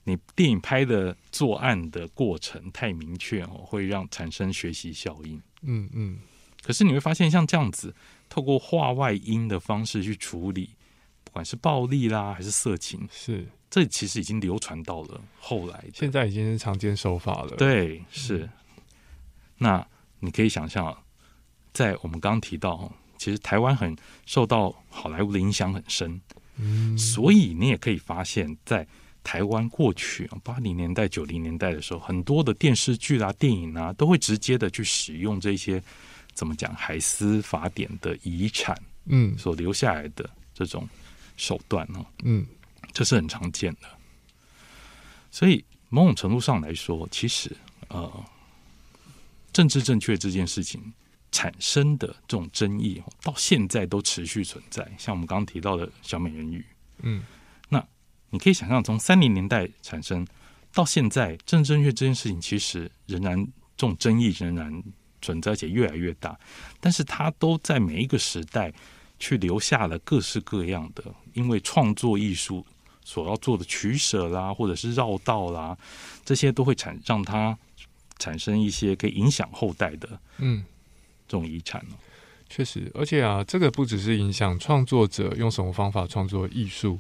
[0.05, 5.41] 你电影拍的作案的过程太明确哦，会让产生学习效应。
[5.63, 6.19] 嗯嗯，
[6.63, 7.95] 可是你会发现，像这样子，
[8.29, 10.71] 透过画外音的方式去处理，
[11.25, 15.85] 不管是暴力啦还是色情，是，这其实已经流传到了后来。
[15.95, 18.49] 现在已经是常见手法了。，对，是。
[19.59, 19.87] 那
[20.21, 20.97] 你可以想象，
[21.73, 26.19] 在我们刚刚提到，哦其实台湾很受到好莱坞的影响很深，
[26.57, 28.89] 嗯所以你也可以发现，在
[29.23, 35.83] 台湾过去八零年代、九零年代的时候，很多的电视剧啊、电影啊，都会直接的去使用这些
[36.35, 40.89] 怎么讲海斯法典的遗产嗯所留下来的这种
[41.37, 42.47] 手段呢、嗯
[42.93, 43.89] 这是很常见的。
[45.31, 47.55] 所以某种程度上来说，其实
[47.89, 48.25] 呃，
[49.53, 50.93] 政治正确这件事情
[51.31, 54.91] 产生的这种争议，到现在都持续存在。
[54.99, 56.65] 像我们刚刚提到的小美人鱼，
[57.03, 57.23] 嗯
[58.31, 60.27] 你可以想象，从三零年代产生
[60.73, 63.37] 到现在，政治正确这件事情其实仍然
[63.77, 64.83] 这种争议仍然
[65.21, 66.39] 存在，而且越来越大。
[66.81, 68.73] 但是它都在每一个时代
[69.19, 72.65] 去留下了各式各样的，因为创作艺术
[73.05, 75.77] 所要做的取舍啦，或者是绕道啦，
[76.25, 77.59] 这些都会产让它
[78.19, 80.65] 产生一些可以影响后代的嗯，
[81.27, 81.95] 这种遗产哦。
[82.49, 86.99] 确实，而且啊，这个不只是影响创作者用什么方法创作艺术，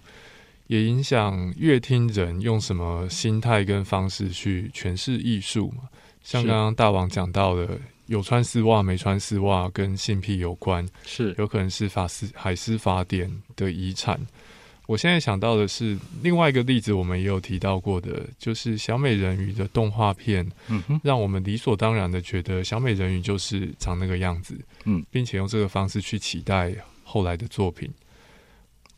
[0.70, 5.88] 也影响乐听人用什么心态跟方式去诠释艺术嘛。
[6.22, 14.20] 像刚刚大王讲到的，有穿丝袜没穿丝袜跟性癖有关，是有可能是法斯海斯法典的遗产。
[14.86, 27.90] 我现在想到的是另外一个例子，我们也有提到过的，就是小美人鱼的动画片，嗯哼，让我们理所当然的觉得小美人鱼就是长那个样子，嗯，并且用这个方式去期待后来的作品。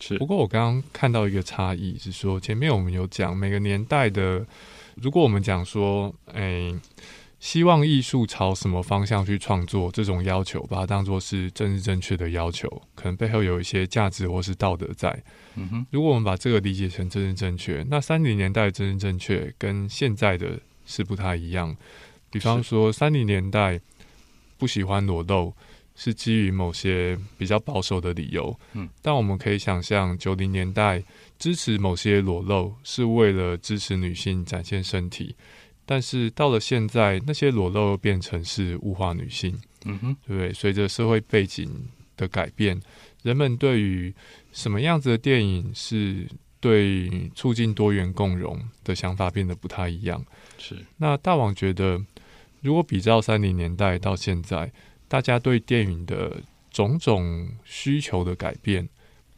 [0.02, 4.44] 是不过我刚刚看到一个差异是说，前面我们有讲每个年代的，
[4.96, 6.74] 如果我们讲说，哎、
[7.38, 15.22] 希望艺术朝什么方向去创作，这种要求把它当做是政治正确的要求，可能背后有一些价值或是道德在。
[15.54, 21.76] 嗯哼，如果我们把这个理解成政治正确，那三零年代的政治正确跟现在的是不太一样。
[22.28, 23.80] 比方说，三零年代
[24.58, 25.54] 不喜欢裸露，
[26.02, 28.58] 是基于某些比较保守的理由。
[28.72, 31.00] 嗯，但我们可以想象，九零年代
[31.38, 35.36] 支持某些裸露，是为了支持女性展现身体。
[35.86, 39.56] 但是到了现在，那些裸露变成是物化女性。
[39.84, 40.52] 嗯哼，对不对？
[40.52, 41.70] 随着社会背景
[42.16, 42.80] 的改变，
[43.22, 44.12] 人们对于
[44.50, 46.26] 什么样子的电影是
[46.58, 50.24] 对促进多元共融的想法变得不太一样。
[50.58, 52.00] 是那大王觉得，
[52.60, 54.72] 如果比照三零年代到现在，
[55.12, 58.88] 大家对电影的种种需求的改变，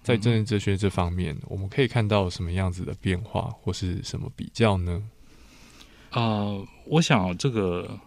[0.05, 5.03] 在政治哲学这方面，我们可以看到什么样子的变化，或是什么比较呢？
[6.13, 7.99] 呃，我想这个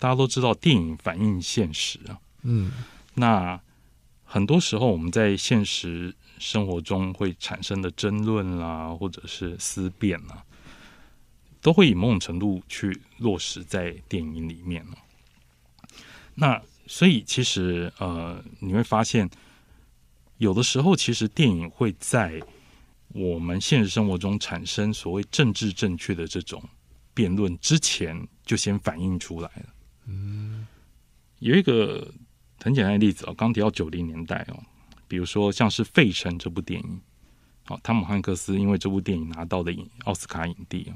[0.00, 2.18] 大家都知道，电影反映现实啊。
[2.42, 2.72] 嗯
[3.14, 3.60] 那
[4.24, 10.42] 很多时候我们在现实生活中会产生的争论啦，或者是思辨啊，
[11.60, 14.98] 都会以某种程度去落实在电影里面哦
[16.34, 16.60] 那
[16.92, 19.26] 所以其实呃，你会发现，
[20.36, 22.38] 有的时候其实电影会在
[23.08, 26.62] 我们现实生活中产生所谓政治正确的这种
[27.14, 29.64] 辩论之前，就先反映出来了。
[30.04, 30.66] 嗯
[31.38, 32.12] 有一个
[32.62, 34.62] 很简单的例子哦，刚提到九零年代哦，
[35.08, 37.00] 比如说像是《费城》这部电影，
[37.68, 40.92] 哦，汤姆汉克斯因为这部电影拿到了影奥斯卡影帝哦。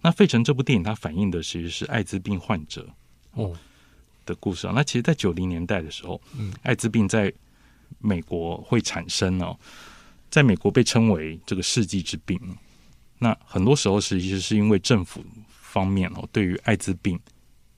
[0.00, 2.92] 那《费城》这部电影它反映的其实是艾滋病患者
[3.34, 3.56] 哦
[4.30, 4.72] 的故事啊。
[4.74, 7.32] 那其实，在九零年代的时候，嗯艾滋病在
[7.98, 9.58] 美国会产生哦，
[10.30, 12.40] 在美国被称为这个世纪之病。
[13.18, 17.20] 那很多时候实际是因为政府方面哦，对于艾滋病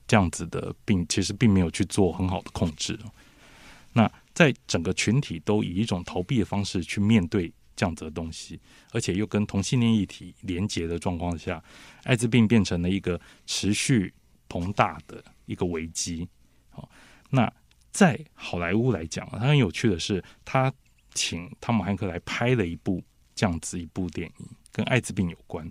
[0.07, 3.11] 这样子的病，其实并没有去做很好的控制哦。
[3.91, 8.59] 那在整个群体都以一种逃避的方式去面对这样子的东西，
[8.91, 11.61] 而且又跟同性恋议题连结的状况下，
[12.03, 14.13] 艾滋病变成了一个持续
[14.47, 16.27] 膨大的一个危机。
[17.35, 17.51] 那
[17.91, 20.71] 在好莱坞来讲，它很有趣的是，他
[21.15, 23.03] 请汤姆汉克来拍了一部
[23.33, 25.67] 这样子一部电影，跟艾滋病有关。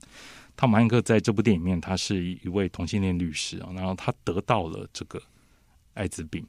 [0.57, 5.23] 汤姆汉克在这部电影里面，他是一位同性恋律师啊，然后他得到了这个
[5.95, 6.45] 艾滋病，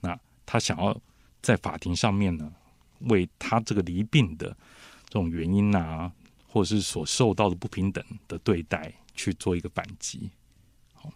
[0.00, 1.00] 那他想要
[1.40, 2.52] 在法庭上面呢，
[3.02, 4.48] 为他这个离病的
[5.04, 6.12] 这种原因啊，
[6.48, 10.28] 或者是所受到的不平等的对待，去做一个反击。
[10.94, 11.12] 好，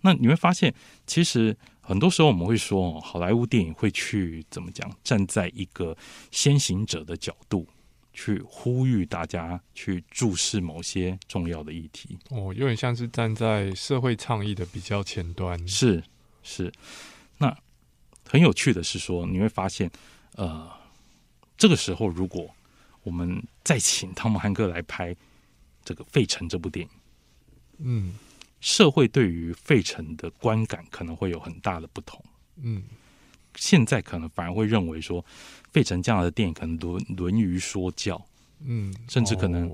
[0.00, 0.74] 那你会发现，
[1.06, 1.54] 其实
[1.88, 5.96] 很多时候我们会说，好莱坞电影会去怎么讲，站在一个
[6.30, 7.66] 先行者的角度。
[8.12, 15.68] 去呼吁大家去注视某些重要的议题哦，有点像是站在社会倡议的比较前端。
[15.68, 16.02] 是
[16.42, 16.72] 是，
[17.36, 17.56] 那
[18.28, 19.88] 很有趣的是说，你会发现，
[20.34, 20.68] 呃，
[21.56, 22.50] 这个时候如果
[23.04, 25.14] 我们再请汤姆汉克来拍
[25.84, 26.92] 这个《费城》这部电影，
[27.78, 28.14] 嗯，
[28.60, 32.24] 社会对于费城的观感可能会有很大的不同。
[32.56, 32.82] 嗯，
[33.54, 35.24] 现在可能反而会认为说。
[35.70, 38.20] 费城这样的电影可能沦沦于说教，
[38.64, 39.70] 嗯，甚至可能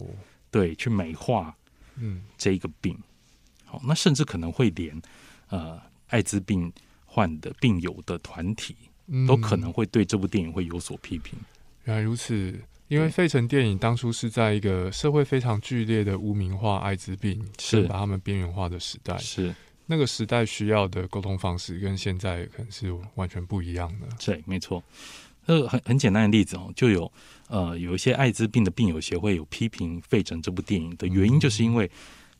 [0.50, 1.56] 对去美化，
[1.94, 2.98] 嗯，这一个病，
[3.64, 5.00] 好，那甚至可能会连
[5.50, 6.70] 呃艾滋病
[7.06, 8.74] 患的病友的团体
[9.26, 11.38] 都可能会对这部电影会有所批评。
[11.84, 19.54] 原来如此，因为费城电影当初是在一个社会非常剧烈的污名化艾滋病，是把他们边缘化的时代，是
[19.86, 24.06] 那个时代需要的沟通方式跟现在可能是完全不一样的。
[24.24, 24.82] 对，没错。
[25.46, 27.10] 呃，很很简单的例子哦，就有
[27.48, 31.90] 呃有一些艾滋病的病友协会有批评《费城》这部电影的原因，就是因为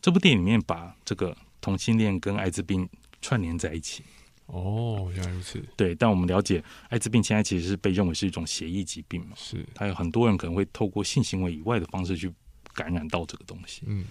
[0.01, 2.87] 这部电影里面把这个同性恋跟艾滋病
[3.21, 4.03] 串联在一起。
[4.47, 5.63] 哦，原来如此。
[5.75, 12.31] 对，但我们了解，艾滋病现在其实是被认为是一种协议疾病嘛，是它有很多人可能会透过性行为以外的方式去
[12.73, 13.83] 感染到这个东西。
[13.85, 14.05] 嗯，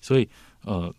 [0.00, 0.28] 所以
[0.62, 0.94] 呃，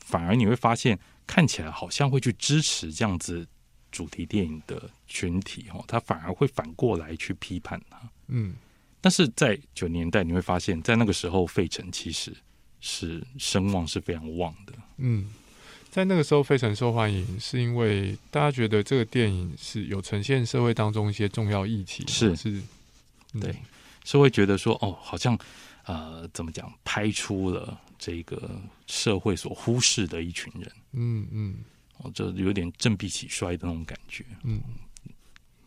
[0.00, 3.46] 反而你会发现，看起来好像会去支持这样子。
[3.90, 7.98] 主题电影的群体哦，他反而会反过来去批判他。
[8.26, 8.54] 嗯，
[9.00, 12.36] 但是在九年代，你会发现在那个时候，费城其实
[12.80, 14.74] 是声望是非常旺的。
[14.98, 15.32] 嗯，
[15.98, 22.62] 在那个时候，非常受欢迎，是因为大家觉得这个电影是有呈现社会当中一些重要议题，是是，
[23.40, 23.52] 对，
[24.04, 25.36] 是会觉得说，哦，好像
[25.86, 28.48] 呃，怎么讲，拍出了这个
[28.86, 30.72] 社会所忽视的一群人。
[30.92, 31.56] 嗯嗯。
[31.96, 34.24] 哦，这有点振臂起衰的那种感觉。
[34.44, 34.62] 嗯，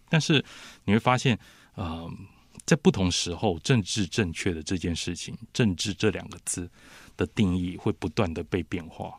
[0.08, 0.42] 但是
[0.86, 1.38] 你会发现，
[1.76, 2.10] 呃，
[2.66, 6.72] 在不同时候，政治正确的这件事情，“政治”这两个字
[7.18, 9.14] 的定义会不断的被变化。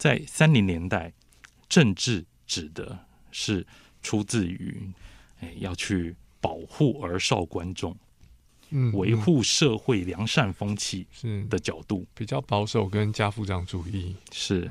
[0.00, 1.12] 在三零年代，
[1.68, 2.98] 政治指的
[3.30, 3.66] 是
[4.02, 4.90] 出自于，
[5.40, 7.94] 哎，要去保护儿少观众，
[8.70, 14.70] 嗯，维护社会良善风气是的角度，比较保守跟家父长主义是。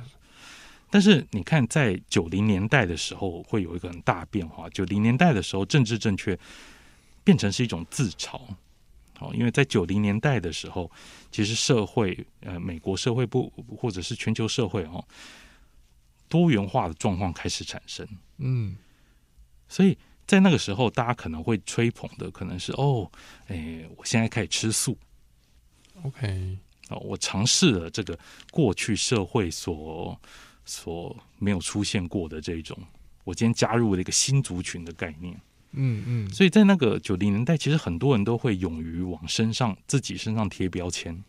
[0.90, 4.68] 但是你看，在九零年代的时候，会有一个很大变化。
[4.72, 6.36] 九零年代的时候，政治正确
[7.24, 8.42] 变成是一种自嘲。
[9.20, 10.90] 好，因为在九零年代的时候，
[11.30, 15.06] 其实社会，呃，美国社会不，或者是全球社会，哦，
[16.30, 18.08] 多元化的状况开始产生。
[18.38, 18.78] 嗯，
[19.68, 23.12] 所以在那个时候，大家可能会吹捧的，可能是哦，
[23.48, 24.98] 哎，我现在开始吃素。
[26.04, 26.58] OK，
[26.88, 28.18] 哦，我尝试了这个
[28.50, 30.18] 过去社会所。
[30.66, 32.78] 所没有出现过的这种，
[33.24, 35.36] 我今天加入了一个新族群的概念，
[35.72, 41.24] 嗯嗯，所以在那个九零年代，其实很多人都会勇于往身上自己身上贴标签，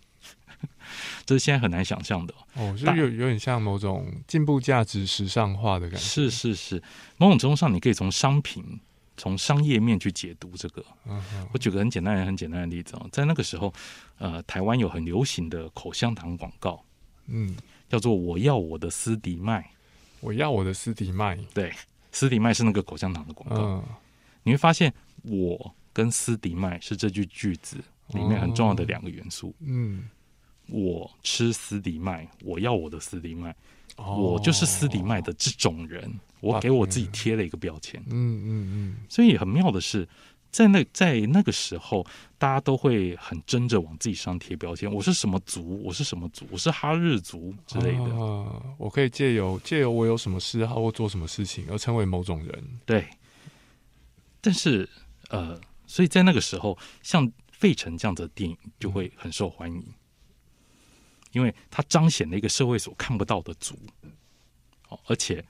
[1.26, 6.82] 这是现在很难想象的哦，就有有点像某种进步价值时尚化的感觉，是是是，
[7.16, 8.80] 某种程度上你可以从商品
[9.16, 10.84] 从商业面去解读这个。
[11.06, 11.22] 嗯
[11.52, 13.72] 我举个很简单的很简单的例子哦，在那个时候，
[14.18, 16.82] 呃，台湾有很流行的口香糖广告，
[17.26, 17.56] 嗯。
[17.90, 19.68] 叫做我要我的斯迪麦，
[20.20, 21.36] 我要我的斯迪麦。
[21.52, 21.72] 对，
[22.12, 23.84] 斯迪麦是那个口香糖的广告。
[24.42, 27.76] 你会发现，我跟斯迪麦是这句句子
[28.14, 29.54] 里面很重要的两个元素。
[29.60, 30.08] 嗯，
[30.68, 33.54] 我吃斯迪麦，我要我的斯迪麦，
[33.96, 38.00] 我就是斯迪麦的这种人，我给我自己贴了一个标签。
[38.08, 38.96] 嗯嗯嗯。
[39.08, 40.08] 所以很妙的是。
[40.52, 42.04] 在那在那个时候，
[42.36, 44.92] 大家都会很争着往自己上贴标签。
[44.92, 45.80] 我是什么族？
[45.84, 46.44] 我是什么族？
[46.50, 48.02] 我是哈日族之类的。
[48.76, 52.64] 我可以借由借由我有什么嗜好或做什么事情而成为某种人。
[52.84, 53.06] 对。
[54.40, 54.88] 但是
[55.28, 59.84] 呃，所以在那个时候，像《费城》这样的电影就会很受欢迎，
[61.32, 63.78] 因为它彰显了一个社会所看不到的族，
[64.88, 65.44] 哦，而且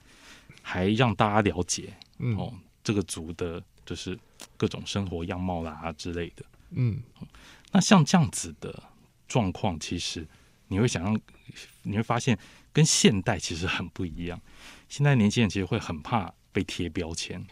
[0.61, 1.93] 还让大家了解
[2.37, 3.63] 哦这个族的。
[3.83, 4.17] 就是
[4.55, 6.45] 各种生活样貌啦之类的。
[6.69, 7.01] 嗯，
[7.71, 8.83] 那像这样子的
[9.27, 10.25] 状况，其实
[10.67, 11.19] 你会想象，
[11.81, 12.37] 你会发现
[12.71, 14.39] 跟现代其实很不一样。
[14.87, 17.45] 现在年轻人其实会很怕被贴标签，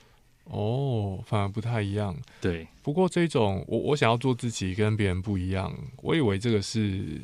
[0.50, 2.16] 哦，反而不太一样。
[2.42, 7.22] 对，不过这种我我想要做自己，跟别人不一样，我以为这个是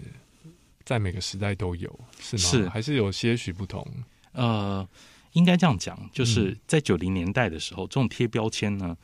[0.84, 2.44] 在每个时代都有，是吗？
[2.44, 3.86] 是还是有些许不同？
[4.34, 4.88] 呃，
[5.34, 8.96] 应该这样讲，就是嗯在九零年代的时候，这种贴标签呢，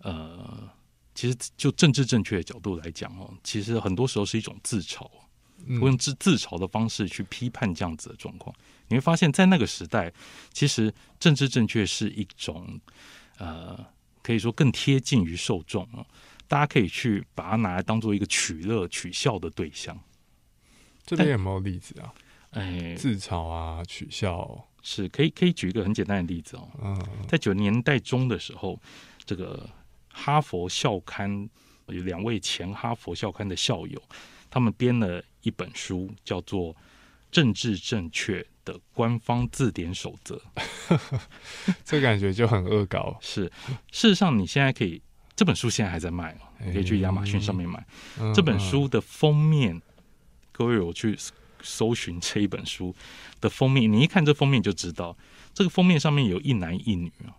[0.00, 0.68] 呃，
[1.14, 5.08] 其实就政治正确的角度来讲哦，其实很多时候是一种自嘲，
[5.66, 8.52] 嗯用自自嘲的方式去批判这样子的状况。
[8.88, 10.10] 你会发现在那个时代，
[10.52, 12.80] 其实政治正确是一种
[13.38, 13.86] 呃，
[14.22, 16.06] 可以说更贴近于受众啊。
[16.46, 19.98] 大家可以去把它拿来当做一个取乐、取笑的对象。
[21.04, 22.12] 这边有没有例子啊？
[22.50, 28.80] 哎，自嘲啊，取笑，是可以可以举一个很简单的例子哦，嗯在九零年代中的时候，
[29.26, 29.68] 这个
[30.10, 31.48] 哈佛校刊
[31.88, 34.02] 有两位前哈佛校刊的校友，
[34.48, 36.74] 他们编了一本书，叫做
[37.30, 40.40] 《政治正确的官方字典守则》。
[41.84, 43.16] 这感觉就很恶搞。
[43.22, 43.44] 是，
[43.90, 45.00] 事实上你现在可以，
[45.34, 47.82] 这本书现在还在卖哦，你可以去亚马逊上面买。
[48.20, 49.80] 嗯这本书的封面，
[50.52, 51.16] 各位有去
[51.62, 52.94] 搜寻这一本书
[53.40, 55.16] 的封面，你一看这封面就知道，
[55.54, 57.32] 这个封面上面有一男一女啊。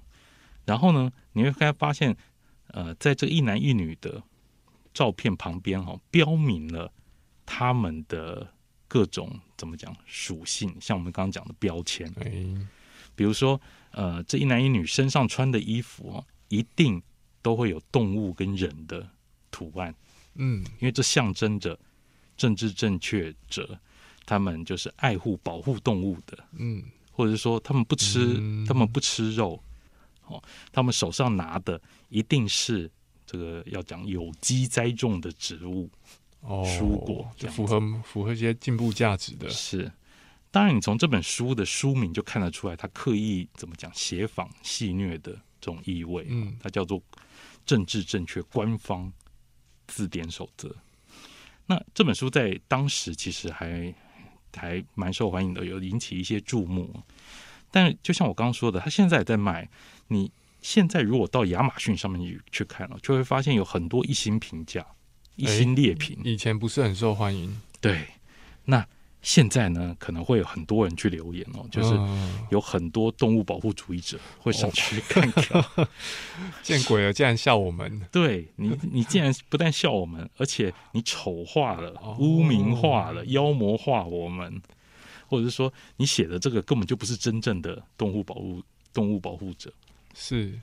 [0.66, 2.18] 然后呢，你会看发现，
[2.68, 4.24] 呃，在这一男一女的
[4.94, 6.92] 照片旁边哈、标明了
[7.46, 8.54] 他们的
[8.90, 12.32] 各种怎么讲属性，像我们刚刚讲的标签，哎，
[13.16, 13.62] 比如说，
[13.92, 17.02] 呃，这一男一女身上穿的衣服哦，一定
[17.42, 19.08] 都会有动物跟人的
[19.52, 19.94] 图案。
[20.36, 20.64] 嗯。
[20.80, 21.80] 因为这象征着
[22.36, 23.80] 政治正确者，
[24.26, 26.84] 他们就是爱护、保护动物的，嗯。
[27.12, 28.66] 或者是说他们不吃，嗯。
[28.66, 29.62] 他们不吃肉，
[30.26, 31.80] 哦，他们手上拿的
[32.10, 32.90] 一定是
[33.26, 35.90] 这个要讲有机栽种的植物，
[36.42, 39.50] 哦，蔬果就符合符合一些进步价值的。
[39.50, 39.92] 是。
[40.52, 46.26] 当然，你从这本书的书名就看得出来，他刻意怎么讲写仿戏谑的这种意味。
[46.28, 47.00] 嗯它叫做
[47.66, 49.14] 《政治正确官方
[49.86, 50.70] 字典守则》。
[51.68, 53.94] 那这本书在当时其实还
[54.56, 57.04] 还蛮受欢迎的，有引起一些注目。
[57.70, 59.70] 但就像我刚刚说的，他现在也在卖。
[60.08, 60.32] 你
[60.64, 64.84] 现在如果到亚马逊上面去去看了，就会发现有很多一星评价、
[65.40, 66.18] 一星劣评。
[66.24, 68.06] 以前不是很受欢迎，对，
[68.66, 68.86] 那
[69.22, 75.88] 现在呢，可能会有很多人去留言哦，就是嗯有很多动物保护主义者会上去看看。
[76.64, 78.02] 见鬼了，竟然笑我们。
[78.12, 84.62] 对你，你竟然不但笑我们，而且你丑化了、哦污名化了、妖魔化我们，
[85.28, 88.64] 或者是说你写的这个根本就不是真正的动物保护
[88.94, 89.72] 动物保护者。
[90.16, 90.60] 是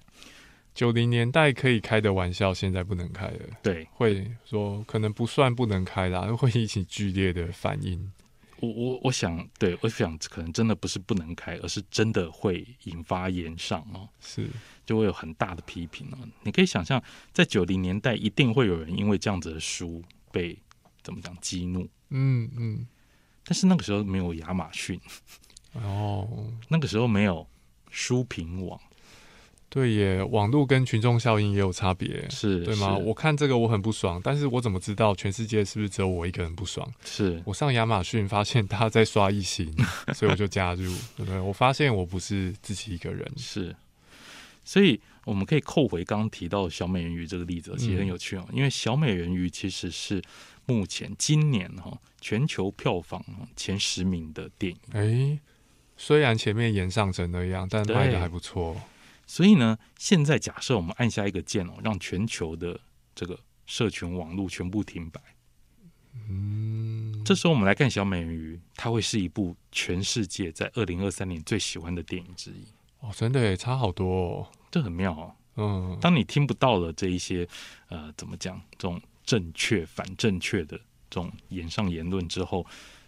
[0.77, 3.41] 九零年代可以开的玩笑，现在不能开了。
[3.63, 8.13] 对会说可能不算不能开啦， 会引起剧烈的反应。
[8.61, 14.07] 我，我我想，对我想可能真的不是不能开，而是真的会引发延上哦。
[14.21, 14.49] 是，
[14.85, 16.19] 就会有很大的批评哦。
[16.43, 17.03] 你可以想象，
[17.33, 20.59] 在九零年代，一定会有人因为这样子的书被
[21.03, 22.87] 怎么讲激怒，嗯嗯，
[23.45, 25.01] 但是那个时候没有亚马逊，
[25.73, 27.47] 哦，那个时候没有
[27.91, 28.79] 书评网，
[29.77, 32.97] 对耶，网络跟群众效应也有差别，是对吗？
[32.97, 36.91] 是我看这个我很不爽，但是我怎么知道全世界是不是只有我一个人不爽？
[37.05, 39.71] 是我上亚马逊发现大家在刷异形，
[40.15, 41.39] 所以我就加入，对不对？
[41.39, 43.77] 我发现我不是自己一个人，是，
[44.65, 50.23] 所以我们可以扣回刚刚提到的小美人鱼这个例子，其实很嗯有趣哦，因为小美人鱼其实是
[50.65, 53.23] 目前今年哈全球票房
[53.55, 54.79] 前十名的电影。
[54.95, 55.39] 哎，
[55.99, 58.75] 虽然前面演上成那样，但卖对的还不错。
[59.27, 62.81] 所以呢，现在假设我们按下一个键哦，让全球的
[63.15, 65.21] 这个社群网络全部停摆，
[66.29, 72.65] 嗯，这时候我们来看小美人鱼，它会是一部全世界在二零二三年最喜欢的电影之一，
[73.01, 74.49] 哦，真的耶，差好多哦。
[74.71, 75.35] 这很妙哦。
[75.57, 77.49] 嗯，当你听不到了这一些
[77.89, 80.79] 呃怎么讲这种正确反正确的
[81.11, 82.65] 这种言上言论之后，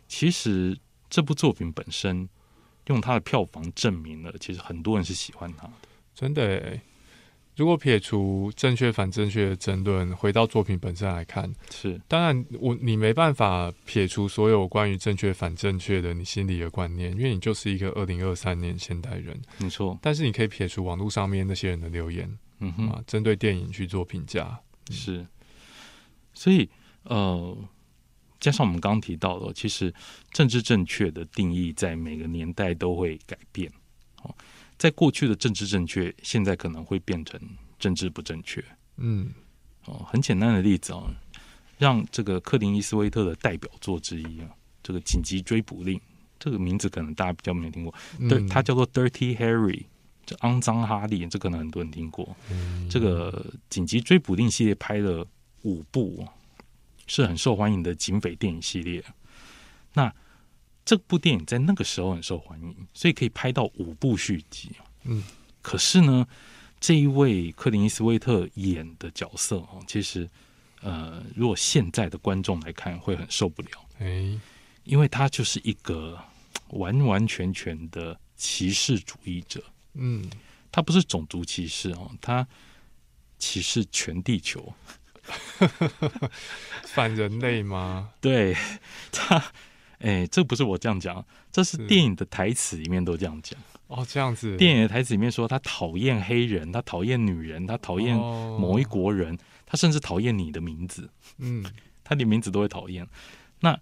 [0.09, 0.77] 其实
[1.09, 2.29] 这部作品本身
[2.87, 5.73] 用它的票房证明了，其实很多人是喜欢它的。
[6.19, 6.81] 真的耶。
[7.55, 19.41] 如果撇除正确反正确的争论，回到作品本身来看，是当然我你没办法撇除所有关于正确反正确的你心里的观念，因为你就是一个二零二三年现代人。
[19.59, 22.89] 没错，但是你可以撇除网络上面那些人的留言嗯哼。
[22.89, 24.59] 啊，针对电影去做评价。
[24.91, 25.25] 是，
[26.35, 26.69] 所以
[27.05, 27.57] 呃，
[28.41, 29.95] 加上我们刚刚提到的，其实
[30.33, 33.71] 政治正确的定义在每个年代都会改变。
[34.79, 37.41] 哦，在过去的政治正确，现在可能会变成
[37.79, 38.65] 政治不正确。
[38.97, 39.33] 嗯
[39.85, 41.11] 哦，很简单的例子哦，
[41.79, 44.49] 让这个克林伊斯威特的代表作之一啊，
[44.83, 46.01] 这个紧急追捕令，
[46.39, 47.95] 这个名字可能大家比较没听过，
[48.29, 49.85] 对，嗯，它叫做 Dirty Harry，
[50.27, 52.37] 这肮脏哈利，这可能很多人听过。
[52.51, 55.27] 嗯这个紧急追捕令系列拍了
[55.63, 56.27] 五部，
[57.07, 59.03] 是很受欢迎的警匪电影系列。
[59.95, 60.13] 那
[60.89, 64.71] 这部电影在那个时候很受欢迎，所以可以拍到五部续集。
[65.05, 65.23] 嗯，
[65.61, 66.27] 可是呢，
[66.81, 70.27] 这一位克林伊斯威特演的角色哦，其实
[70.81, 73.69] 呃，如果现在的观众来看会很受不了，
[73.99, 74.41] 哎，
[74.85, 76.19] 因为他就是一个
[76.71, 79.63] 完完全全的歧视主义者。
[79.93, 80.25] 嗯，
[80.73, 82.49] 他不是种族歧视哦，他
[83.39, 84.73] 歧视全地球。
[86.85, 88.15] 反人类吗？
[88.23, 88.57] 对
[89.13, 89.53] 他，
[89.99, 93.59] 哎，这不是我这样讲，这是是电影的台词里面都这样讲。
[93.89, 101.65] 哦，这样子，电影的台词里面说，他讨厌黑人，他讨厌女人，他讨厌哦某一国人，他甚至讨厌你的名字，嗯
[102.05, 103.07] 他连名字都会讨厌。
[103.61, 103.79] 那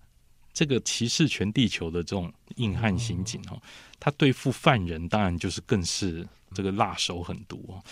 [0.52, 3.60] 这个歧视全地球的这种硬汉刑警哦，
[3.98, 7.82] 他对付犯人当然就是更是这个辣手狠毒哦。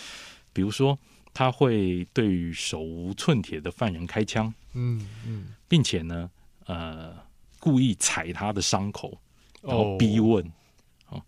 [0.53, 0.97] 比如说，
[1.33, 6.31] 他会对于手无寸铁的犯人开枪，嗯嗯，并且呢，
[6.65, 7.13] 呃，
[7.65, 9.19] 故意踩他的伤口，
[9.63, 10.45] 然后哦逼问。
[11.09, 11.19] 哦，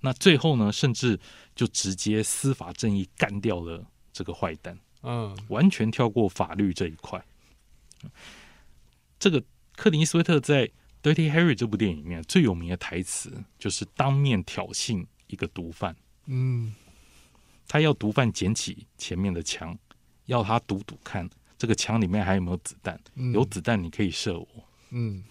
[0.00, 1.20] 那最后呢，甚至
[1.54, 5.36] 就直接司法正义干掉了这个坏蛋，嗯。
[5.48, 7.22] 完全跳过法律这一块。
[9.18, 9.44] 这个
[9.76, 10.66] 克林斯威特在
[11.02, 16.74] 《Dirty Harry》这部电影里面最有名的台词，就是当面挑衅一个毒贩，嗯。
[17.68, 19.78] 他要毒贩捡起前面的枪，
[20.26, 24.48] 要他赌赌看这个枪里面还有没有子弹，嗯，有子弹你可以射我，
[24.90, 25.24] 嗯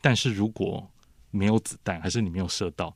[0.00, 0.90] 但是如果
[1.30, 2.94] 没有子弹，还是你没有射到，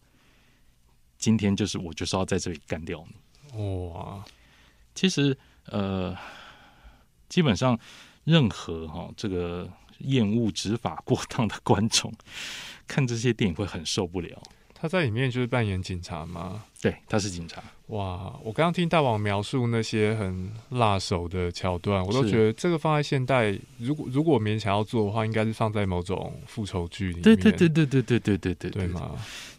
[1.18, 3.06] 今天就是我就是要在这里干掉
[3.52, 3.90] 你。
[3.90, 4.24] 哇，
[4.94, 5.36] 其实
[5.66, 6.16] 呃，
[7.28, 7.78] 基本上
[8.24, 12.12] 任何哈、这个厌恶执法过当的观众，
[12.86, 14.42] 看这些电影会很受不了。
[14.74, 16.64] 他在里面就是扮演警察吗？
[16.82, 18.34] 对，他是警察，哇！
[18.42, 28.86] 我刚刚听大王描述那些很辣手的桥段，我都觉得这个放在现代，如果如果勉强要做的话，应该是放在某种复仇剧里面，对对对对对对对对对对？
[28.86, 29.10] 吗？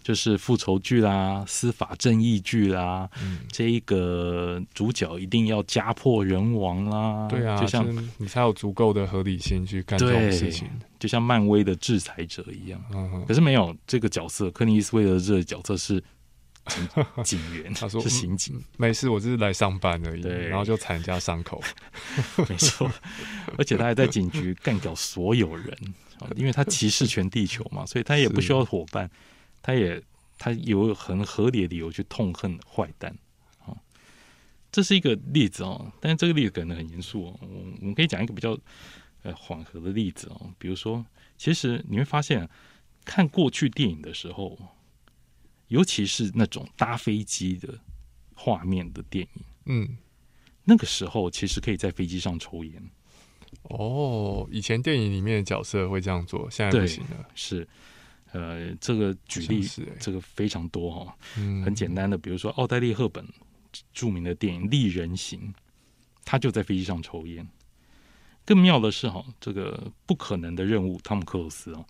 [0.01, 7.27] 就是复仇剧啦、司法正义剧啦，嗯，这一个主角一定要家破人亡啦。
[7.27, 10.67] 对啊，就像是你才有足够的合理性去干这种事情。
[10.99, 12.83] 就像漫威的制裁者一样。
[12.93, 16.01] 嗯可是没有这个角色，克林伊斯威尔这个角色是
[16.65, 16.87] 警
[17.23, 21.61] 警员， 他说是刑警，没事，我只是来上班而已，对然后就踩人家伤口。
[22.49, 22.91] 没错。
[23.57, 25.77] 而且他还在警局干掉所有人，
[26.19, 29.09] 哦因为他歧视全地球嘛，所以他也不需要伙伴，
[29.61, 30.01] 他也
[30.37, 33.15] 他有很合理的理由去痛恨坏蛋。
[33.65, 33.77] 哦，
[34.71, 37.39] 这是一个例子哦，但是这个例子可能很严肃哦。
[37.41, 37.47] 我
[37.81, 38.57] 我们可以讲一个比较
[39.23, 41.05] 呃缓和的例子哦，比如说，
[41.37, 42.49] 其实你会发现，
[43.05, 44.57] 看过去电影的时候，
[45.67, 47.79] 尤其是那种搭飞机的
[48.33, 49.97] 画面的电影，嗯，
[50.63, 52.89] 那个时候其实可以在飞机上抽烟。
[53.63, 57.25] 哦，以前电影里面的角色会这样做，现在不行了。
[57.33, 57.67] 是，
[58.33, 63.25] 呃，这个举例好像是欸这个非常多哈、哦，嗯，很简单的，比如说奥黛丽·赫本
[63.93, 65.39] 著名的电影《丽人行》，
[66.25, 67.47] 他就在飞机上抽烟。
[68.43, 71.85] 更妙的是哈，这个不可能的任务，汤姆·克鲁斯哦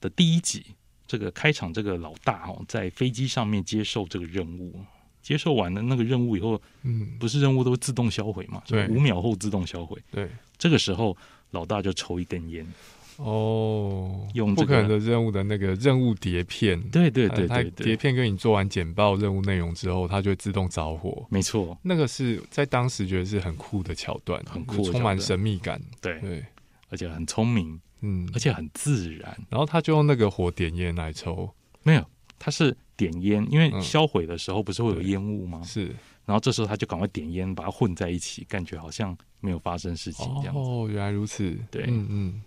[0.00, 0.66] 的第一集，
[1.06, 4.80] 这个开场这个老大哦，在飞机上面接受这个任务，
[5.22, 8.62] 接受完了那个任务以后，嗯，不是任务都会自动销毁嘛？
[8.66, 10.00] 对五秒后自动销毁。
[10.10, 11.16] 对，这个时候，
[11.50, 12.66] 老大就抽一根烟。
[13.18, 21.26] 哦，用这个不可能的任务的那个任务碟片，对对对对，碟片跟你做完简报任务内容之后，它就会自动着火。
[21.30, 25.80] 没错，那个是在当时觉得是很酷的桥段，很酷充满神秘感。
[26.02, 26.44] 对，对，
[26.90, 29.36] 而且很聪明，嗯而，且很自然。
[29.48, 32.04] 然后他就用那个火点烟来抽，没有，
[32.38, 35.62] 他是点烟，因为嗯销毁的时候不是会有对烟雾吗？
[35.62, 35.94] 是
[36.24, 40.58] 然后这时候他就赶快点烟，把它混在一起，感觉好像没有发生事情这样子。
[40.60, 41.56] 哦，原来如此。
[41.70, 42.42] 对嗯嗯，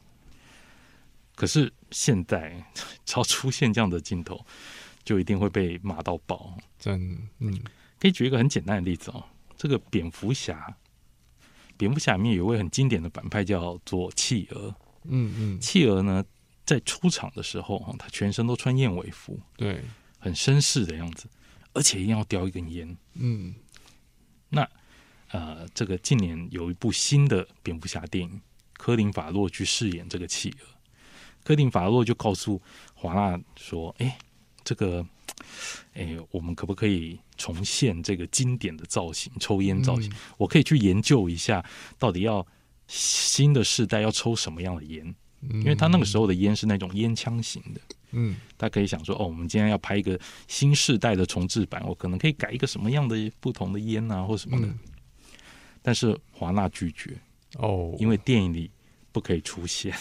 [1.36, 2.62] 可是现在
[3.06, 4.46] 只要出现这样的镜头，
[5.04, 6.58] 就一定会被骂到爆。
[6.78, 7.58] 真嗯
[8.00, 9.24] 可以举一个很简单的例子哦，
[9.58, 10.76] 这个蝙蝠侠，
[11.78, 14.76] 蝙蝠侠里面有一位很经典的反派叫做企鹅。
[15.04, 16.24] 嗯嗯，企鹅呢，
[16.66, 19.82] 在出场的时候，哈，他全身都穿燕尾服，对，
[20.18, 21.28] 很绅士的样子，
[21.74, 22.98] 而且一定要叼一根烟。
[23.16, 23.56] 嗯
[24.50, 24.68] 那
[25.32, 28.42] 呃，这个近年有一部新的蝙蝠侠电影，
[28.74, 30.66] 科林法洛去饰演这个企鹅。
[31.44, 32.60] 科林法洛就告诉
[32.96, 34.18] 华纳说：“哎，
[34.64, 35.06] 这个
[35.94, 40.12] 哎，我们可不可以重现这个经典的造型，抽烟造型？
[40.12, 41.64] 嗯我可以去研究一下，
[41.98, 42.46] 到底要
[42.90, 45.16] 新的世代要抽什么样的烟？
[45.54, 47.80] 因为他那个时候的烟是那种烟枪型的，
[48.12, 50.20] 嗯，大家可以想说，哦，我们今天要拍一个
[50.50, 54.68] 新世代的重制版，我可能可以改一个什么样的不同的烟啊，或什么的。
[54.68, 54.78] 嗯
[55.82, 57.18] 但是华纳拒绝，
[57.58, 58.70] 哦，因为电影里
[59.14, 59.96] 不可以出现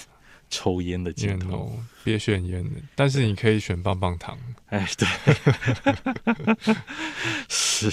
[0.51, 1.57] 抽烟的镜头。
[1.57, 4.37] 哦，别选烟的，但是你可以选棒棒糖。
[4.67, 5.07] 哎，对，
[7.49, 7.93] 是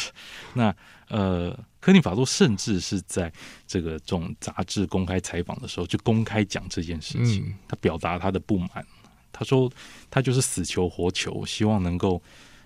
[0.55, 0.75] 那
[1.09, 3.31] 呃，科林法洛甚至是在
[3.67, 8.83] 这个这种杂志公开采访的时候，就公开讲这件事情，嗯他表达他的不满。
[9.31, 9.71] 他说
[10.09, 12.19] 他就是死求活求，希望能够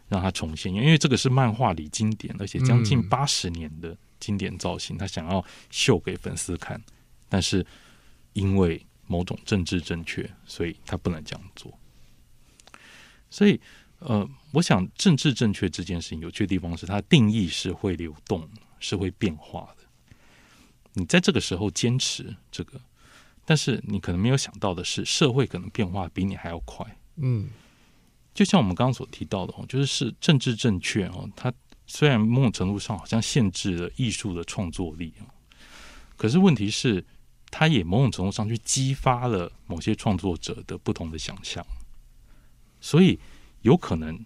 [0.07, 6.82] 让他重现，因为这个是漫画里经典，而且将近嗯八十年的经典造型，他想要秀给粉丝看，
[7.28, 7.65] 但是
[8.32, 11.78] 因为某种政治正确，所以他不能这样做。
[13.30, 13.59] 所以，
[13.99, 18.47] 呃，我想政治正确这件事情有趣的地方是，它的定义是会流动，
[18.80, 19.84] 是会变化的。
[20.93, 22.80] 你在这个时候坚持这个，
[23.45, 26.97] 但是你可能没有想到的是，社会可能变化比你还要快。
[27.17, 27.49] 嗯
[28.34, 31.51] 就像我们刚刚所提到的哦，就是是政治正确哦，它
[31.88, 35.25] 虽然某种程度上好像限制了艺术的创作力哦，
[36.15, 37.03] 可是问题是，
[37.49, 41.65] 它也某种程度上去激发了某些创作者的不同的想象，
[42.80, 43.19] 所以
[43.61, 44.23] 有可能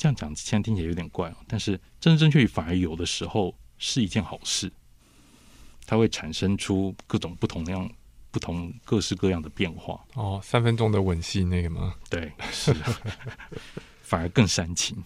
[0.00, 4.72] 这样讲，现在听起来有点怪哦，但是政治正确反而有的时候是一件好事，
[5.84, 7.86] 它会产生出各种不同样、
[8.30, 10.02] 不同各式各样的变化。
[10.14, 11.94] 哦，三分钟的吻戏那个吗？
[12.08, 12.74] 对，是，
[14.00, 14.96] 反而更煽情。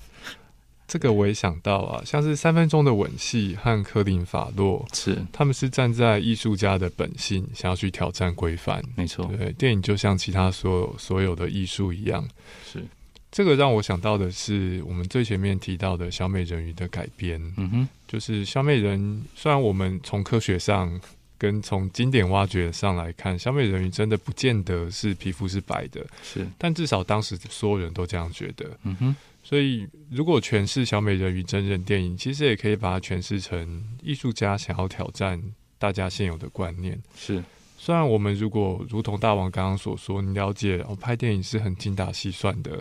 [0.87, 8.81] 这个我也想到啊，像是三分钟的吻戏和科林法洛，是，他们是站在艺术家的本性，想要去挑战规范。
[8.95, 12.29] 没错，对，电影就像其他所有所有的艺术一样，
[12.71, 12.87] 是，
[13.35, 21.01] 这个让我想到的是我们最前面提到的小美人鱼的改编，嗯哼，就是小美人，虽然我们从科学上
[21.37, 28.71] 跟从经典挖掘上来看，小美人鱼真的不见得是皮肤是白的，是，但至少当时所有人都这样觉得。
[28.85, 35.43] 嗯哼，所以，如果诠释小美人鱼真人电影，其实也可以把它诠释成艺术家想要挑战
[35.77, 37.03] 大家现有的观念。
[37.17, 37.43] 是，
[37.77, 42.81] 虽然我们如果如同大王刚刚所说，你了解哦，拍电影是很精打细算的。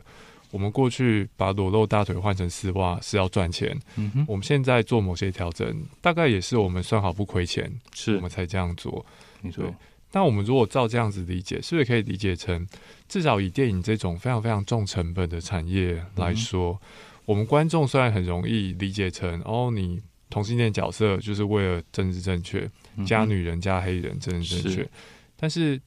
[0.54, 9.04] 我们过去把裸露大腿换成丝袜是要赚钱，嗯哼，我们现在做某些调整，大概也是我们算好不亏钱，是我们才这样做。
[9.41, 9.74] 没错对，
[10.12, 12.68] 那我们如果照这样子理解，是不是可以理解成，
[13.10, 16.80] 至少以电影这种非常非常重成本的产业来说，
[17.26, 19.99] 我们观众虽然很容易理解成，哦，你
[20.30, 22.70] 同性恋角色就是为了政治正确，
[23.08, 24.89] 加女人加黑人政治正确是，
[25.36, 25.82] 但是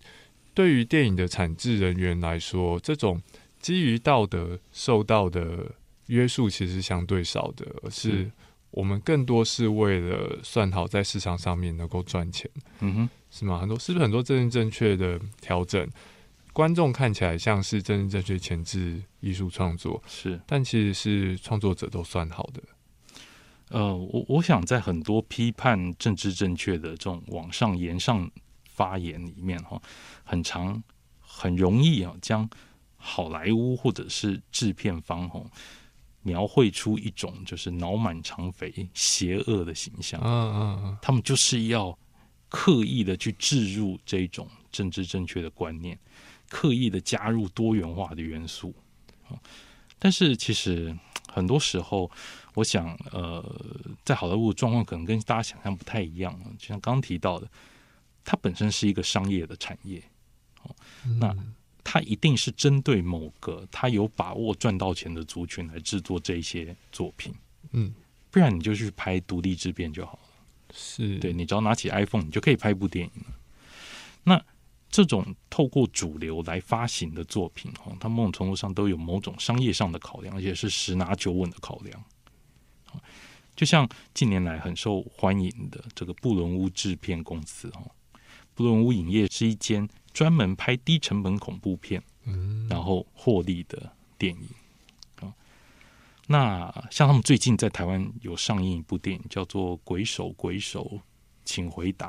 [0.54, 3.22] 对于电影的产制人员来说，这种
[3.66, 5.74] 基于道德受到的
[6.06, 8.32] 约束其实相对少的，而是是
[8.70, 12.48] 我们更多是为了算好在市场上面能够赚钱。
[12.78, 13.58] 嗯哼，是吗？
[13.58, 15.84] 很多是不是很多政治正确的调整，
[16.52, 22.62] 观众看起来像是政治正确前置艺术创作，是，但其实是创作者都算好的。
[23.70, 28.30] 呃，我我想在很多批判政治正确的这种网上言上
[28.68, 29.82] 发言里面哈，
[30.22, 30.80] 很长
[31.18, 32.48] 很容易啊将
[33.06, 35.40] 好莱坞或者是制片方哈
[36.22, 40.20] 描绘出一种就是脑满肠肥、邪恶的形象。
[40.24, 41.96] 嗯嗯嗯，他们就是要
[42.48, 45.96] 刻意的去置入这种政治正确的观念，
[46.48, 48.74] 刻意的加入多元化的元素。
[49.28, 49.38] 哦
[49.98, 50.94] 但是其实
[51.26, 52.10] 很多时候，
[52.54, 53.42] 我想，呃，
[54.04, 56.38] 在好莱坞的状况可能跟大家想象不太一样。
[56.58, 57.48] 就像刚刚提到的，
[58.22, 60.02] 它本身是一个商业的产业，
[61.18, 61.54] 那嗯
[61.88, 67.32] 它一定是针对某个他有把握赚到钱的族群来制作这些作品，
[67.70, 67.94] 嗯
[68.28, 70.18] 不然你就去拍独立制片就好了。
[70.74, 73.26] 是对你只要拿起 iPhone，你就可以拍一部电影了。
[74.24, 74.44] 那
[74.90, 82.04] 这种透过主流来发行的作品，哦，它某种程度上都有某种商业上的考量，而且是十拿九稳的考量。
[82.92, 83.00] 哦
[83.54, 87.90] 就像近年来很受欢迎的这个布伦屋制片公司哦，
[88.54, 94.48] 布伦屋影业是一间专门拍低成本恐怖片，嗯然后获利的电影。
[95.20, 95.30] 哦，
[96.26, 101.00] 那像他们最近在台湾有上映一部电影，叫做《鬼手鬼手，
[101.44, 102.08] 请回答》。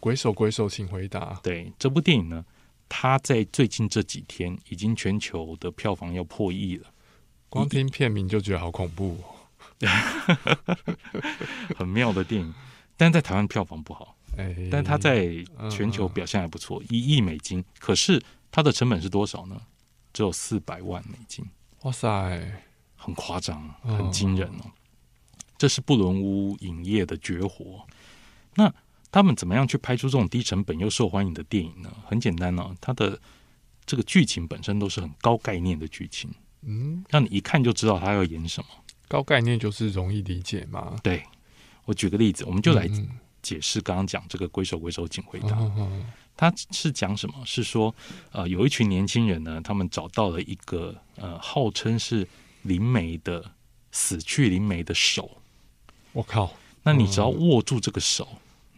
[0.00, 1.40] 鬼手鬼手，请回答。
[1.42, 2.44] 对这部电影呢，
[2.90, 6.88] 它在最近这几天已经全球的票房要破亿了，
[7.48, 9.88] 光听片名就觉得好恐怖、哦。
[11.74, 12.52] 很妙的电影。
[12.98, 15.26] 但在台湾票房不好，哎，但它在
[15.70, 17.64] 全嗯球表现还不错，一亿美金。
[17.78, 19.60] 可是它的成本是多少呢？
[20.12, 21.44] 只有四百万美金。
[21.82, 22.62] 哇塞，
[22.96, 24.70] 很夸张，很惊人哦。
[25.56, 27.86] 这是布伦屋影业的绝活。
[28.54, 28.72] 那
[29.12, 31.90] 他们怎么样去拍出这种低成本又受欢迎的电影呢？
[32.06, 33.20] 很简单哦，它的
[33.84, 36.30] 这个剧情本身都是很高概念的剧情，
[36.62, 38.68] 嗯，让你一看就知道他要演什么。
[39.08, 40.96] 高概念就是容易理解嘛。
[41.02, 41.22] 对
[41.84, 43.08] 我举个例子，我们就来嗯
[43.42, 45.58] 解释刚刚讲这个“鬼手鬼手请回答”。
[46.36, 47.34] 他是讲什么？
[47.44, 47.94] 是说，
[48.32, 52.26] 呃，有一群年轻人呢，他们找到了一个呃，号称是
[52.62, 53.44] 灵媒的
[53.92, 55.38] 死去灵媒的手。
[56.12, 58.26] 我靠，那你只要握住这个手，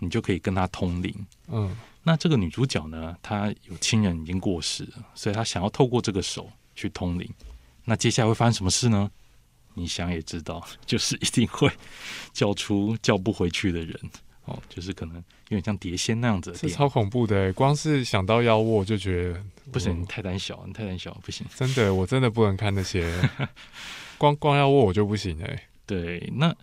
[0.01, 1.15] 你就可以跟他通灵。
[1.49, 7.33] 嗯那这个女主角呢，她有亲人已经过世了，所以她想要透过这个手去通灵。
[7.85, 9.09] 那接下来会发生什么事呢？
[9.75, 11.71] 你想也知道，就是一定会
[12.33, 14.01] 叫出叫不回去的人
[14.45, 15.23] 哦，就是可能有
[15.59, 21.47] 点像碟仙那样子超恐怖的欸，光是想到要握就觉得不行，你太胆小，你太胆小，不行。
[21.55, 23.09] 真的，我真的不能看那些，
[24.19, 25.69] 光光要握我就不行哎。
[25.87, 26.55] 对，那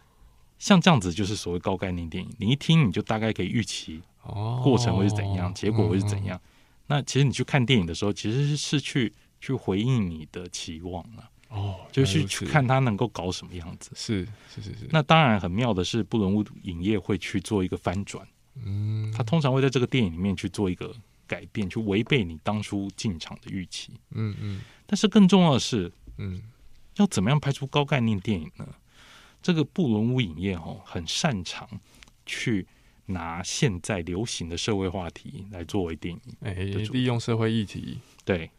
[0.58, 6.26] 像这样子就是所谓高概念电影，你一听你就大概可以预期哦，过程会是怎样，结果会是怎嗯？
[6.26, 6.42] 样。
[6.88, 13.92] 那其实你去看电影的时候，其实是去去回应你的期望了，哦，就是去看他能够搞什么样子。
[13.96, 18.28] 是是是是，那当然很妙的是，布伦屋影业会去做一个翻转，
[18.64, 20.96] 嗯，他通常会在这个电影里面去做一个
[21.28, 23.94] 改变，去违背你当初进场的预期。
[24.12, 26.42] 嗯嗯但是更重要的是，嗯
[26.98, 28.68] 要怎么样拍出高概念电影呢？
[29.42, 31.68] 这个布伦屋影业哦，很擅长
[32.26, 32.68] 去
[33.06, 36.22] 拿现在流行的社会话题来作为电影。
[36.42, 38.52] 哎，利用社会议题，对，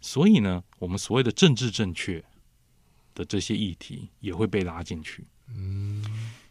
[0.00, 2.24] 所以呢，我们所谓的政治正确
[3.14, 5.24] 的这些议题也会被拉进去。
[5.48, 6.04] 嗯。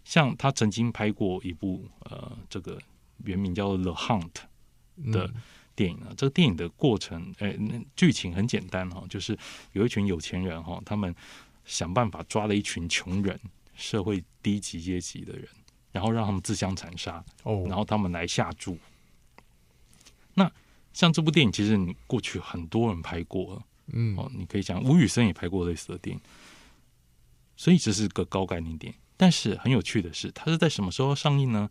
[0.03, 2.77] 像他曾经拍过一部呃，这个
[3.23, 4.31] 原名叫《The Hunt》
[5.11, 5.33] 的嗯
[5.75, 9.37] 电影呢，这个电影的过程，哎，那剧情很简单哈、就是
[9.71, 11.15] 有一群有钱人哈、他们
[11.65, 13.39] 想办法抓了一群穷人，
[13.75, 15.47] 社会低级阶级的人，
[15.91, 18.77] 然后让他们自相残杀，哦，然后他们来下注。
[20.33, 20.51] 那
[20.93, 24.17] 像这部电影，其实你过去很多人拍过了嗯。
[24.17, 26.21] 哦，你可以讲吴宇森也拍过类似的电影，
[27.61, 28.97] 所以这是个高概念电影。
[29.15, 31.69] 但是很有趣的是，它是在什么时候上映呢？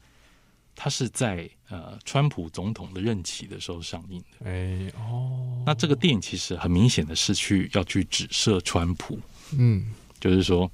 [0.76, 4.48] 它是在呃川普总统的任期的时候上映的。
[4.48, 9.18] 哎哦，那这个电影其实很明显的是去要去指涉川普，
[9.58, 10.70] 嗯就是说，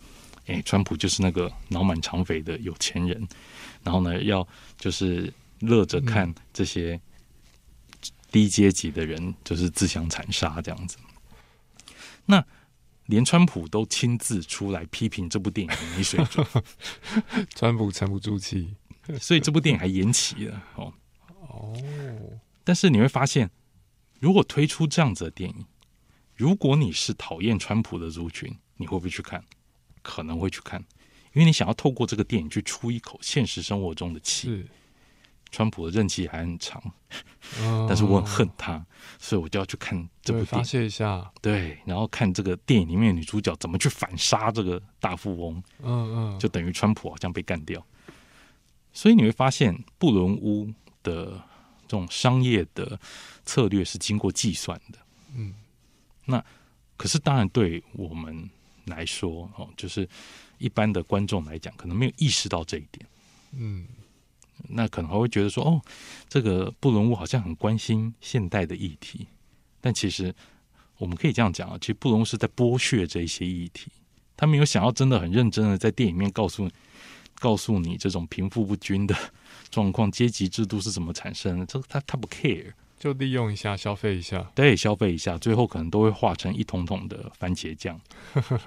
[0.49, 3.27] 哎，川普就是那个脑满肠肥的有钱人，
[3.83, 4.47] 然后呢，要
[4.79, 7.01] 就是乐着看这些
[8.31, 10.99] 低阶级的人就是自相残杀这样子。
[12.27, 12.45] 那
[13.07, 16.47] 连川普都亲自出来批评这部电影的没水准，
[17.55, 18.75] 川普沉不住气，
[19.21, 20.93] 所以这部电影还延期了哦。
[21.49, 21.75] 哦，
[22.65, 23.51] 但是你会发现，
[24.21, 25.67] 如果推出这样子的电影，
[26.35, 29.45] 如果你是讨厌川普的族群，你会不会去看？
[30.03, 30.81] 可能会去看，
[31.33, 34.67] 因为你想要透过这个电影去出一口现实生活中的气。
[35.51, 36.83] 是，川普的任期还很长，
[37.61, 38.85] 嗯但是我很恨他，
[39.19, 40.65] 所以我就要去看这部电影。
[40.65, 47.85] 泄一下，对，然后看这个电影里面的女主角怎么去反杀这个大富翁，嗯嗯，就等于川普好像被干掉。
[48.93, 50.73] 所以你会发现，布伦屋
[51.03, 51.33] 的
[51.87, 52.99] 这种商业的
[53.45, 54.99] 策略是经过计算的。
[55.35, 55.55] 嗯，
[56.25, 56.43] 那
[56.97, 58.49] 可是当然对我们
[58.87, 60.09] 来说，哦，就是
[60.57, 63.07] 一般的观众来讲，可能没有意识到这一点。
[63.53, 63.87] 嗯
[64.71, 65.81] 那可能还会觉得说，哦，
[66.29, 69.27] 这个布伦屋好像很关心现代的议题，
[69.81, 70.35] 但其实
[70.99, 73.91] 我们可以这样讲啊，其实布伦屋是在剥削这一些议题，
[74.37, 76.69] 他没有想要真的很认真的在电影里面告诉
[77.39, 79.15] 告诉你这种贫富不均的
[79.71, 88.01] 状况、阶级制度是怎么产生的，这个他他不 care，就利用一下，消费一下，对，消费一下，最后可能都会化成一桶桶的番茄酱。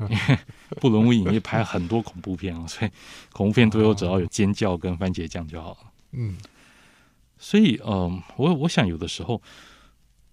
[0.08, 0.39] 因 为
[0.80, 2.91] 布伦屋影业拍很多恐怖片啊，所以
[3.34, 5.89] 恐怖片最后只要有尖叫跟番茄酱就好了。
[6.12, 6.38] 嗯
[7.38, 9.41] 所以，嗯、我我想有的时候，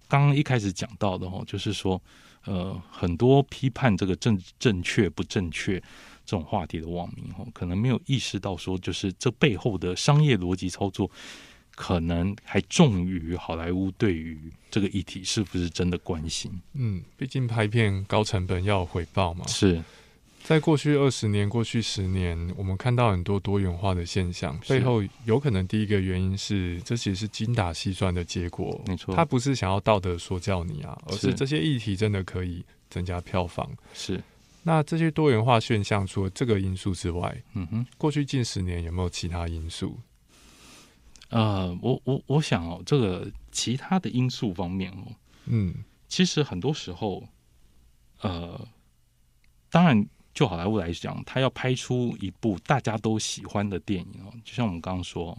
[0.09, 2.01] 刚刚一开始讲到的哦，就是说，
[2.43, 5.79] 呃，很多批判这个正正确不正确
[6.25, 11.09] 这种话题的网民哦，可能没有意识到说，就是这背后的商业逻辑操作，
[11.75, 16.51] 可能还重于好莱坞对于这个议题是不是真的关心。
[16.73, 19.47] 嗯，毕竟拍片高成本要有回报嘛。
[19.47, 19.81] 是
[20.47, 28.81] 在过去二十年、过去十年，我们看到很多多元化的现象，背后有可能第一个原因是，这其实是精打细算的结果。
[28.87, 33.69] 没错他不是想要道德说教你啊，而是是这些议题真的可以增加票房。
[33.93, 34.23] 是，
[34.63, 37.85] 那这些多元化现象，除了这个因素之外，嗯哼。
[37.97, 39.99] 过去近十年有没有其他因素？
[41.27, 45.11] 呃，我我我想哦，这个其他的因素方面哦，
[45.47, 45.73] 嗯
[46.07, 47.27] 其实很多时候，
[48.21, 48.65] 呃，
[49.69, 55.35] 当然就好莱坞来讲，他要拍出一部大家都喜欢的电影哦，就像我们刚刚说，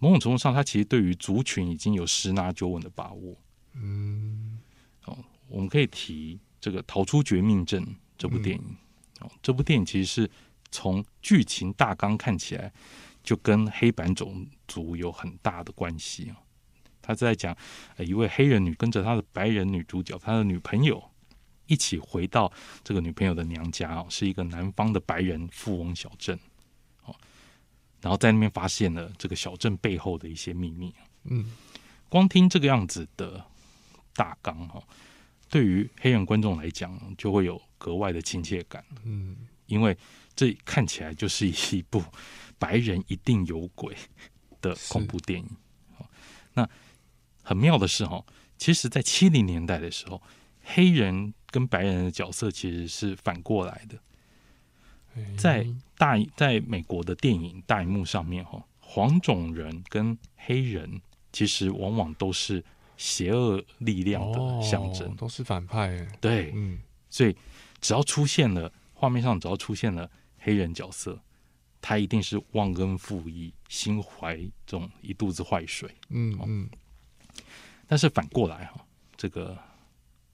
[0.00, 3.36] 某种程度上，他其实对于族群已经有十拿九稳的把握。
[3.74, 4.58] 嗯，
[5.04, 7.80] 哦，我们可以提这个《逃出绝命镇》
[8.18, 8.76] 这部电影。
[9.20, 10.30] 哦，这部电影其实是
[10.72, 12.72] 从剧情大纲看起来，
[13.22, 16.34] 就跟黑板种族有很大的关系哦。
[17.00, 17.56] 他在讲
[17.98, 21.09] 一位黑人女跟着他的白人女主角，他的女朋友。
[21.70, 22.52] 一起回到
[22.82, 26.36] 这个女朋友的娘家哦，是一个南方的白人富翁小镇
[27.04, 27.14] 哦，
[28.00, 30.92] 然后在那边发现了这个小镇背后的一些秘密。
[31.22, 31.52] 嗯，
[32.08, 33.44] 光听这个样子的
[34.14, 34.82] 大纲哈，
[35.48, 38.84] 对于黑人观众来讲就会有格外的亲切感。
[39.04, 39.96] 嗯，因为
[40.34, 42.02] 这看起来就是一部
[42.58, 43.96] 白人一定有鬼
[44.60, 45.48] 的恐怖电影。
[46.52, 46.68] 那
[47.44, 48.24] 很妙的是哈，
[48.58, 50.20] 其实，在七零年代的时候。
[50.62, 53.98] 黑人跟白人的角色其实是反过来的，
[55.36, 55.66] 在
[55.98, 61.00] 大在美国的电影大荧幕上面，哈，黄种人跟黑人
[61.32, 62.64] 其实往往都是
[62.96, 66.06] 邪恶力量的象征，都是反派。
[66.20, 66.78] 对，嗯，
[67.08, 67.34] 所以
[67.80, 71.20] 只要出现了画面上，只要出现了黑人角色，
[71.80, 75.92] 他一定是忘恩负义、心怀这种一肚子坏水。
[76.10, 76.70] 嗯嗯，
[77.88, 78.86] 但是反过来哈，
[79.16, 79.58] 这个。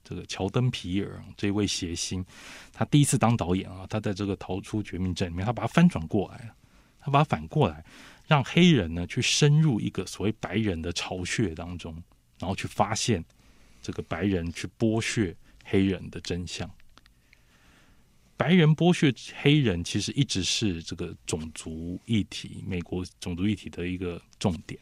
[0.07, 2.25] 这个乔登皮尔这位谐星，
[2.71, 6.55] 他第一次当导演啊，他在这个逃出绝命镇里面，他把它翻转过来了，
[7.01, 7.83] 他把它反过来，
[8.25, 12.01] 让黑人呢去深入一个所谓白人的巢穴当中，
[12.39, 13.21] 然后去发现
[13.81, 15.35] 这个白人去剥削
[15.65, 16.71] 黑人的真相。
[18.37, 24.79] 白人剥削黑人，其实一直是这个种族议题，美国种族议题的一个重点。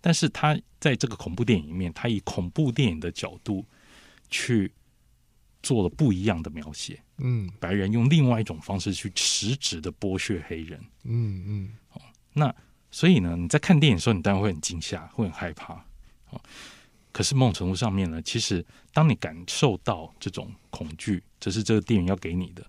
[0.00, 3.64] 但是他在这个恐怖电影里面，他以恐怖电影的角度。
[4.34, 4.68] 去
[5.62, 12.52] 做了不一样的描写，嗯，白人用另外一种方式去实质的剥削黑人，嗯嗯，哦，那
[12.90, 15.74] 所以呢，你在看电影的时候，你当然会很惊吓，会很害怕，
[16.30, 16.40] 哦，
[17.12, 22.66] 可是某种程度上面呢，其实当你感受到这种恐惧，这是这个电影要给你的，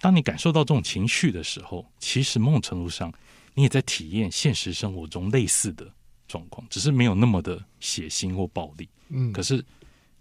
[0.00, 3.12] 当你感受到这种情绪的时候，其实某种程度上，
[3.54, 5.88] 你也在体验现实生活中类似的
[6.26, 9.64] 状况，只是没有那么的血腥或暴力，嗯，可是。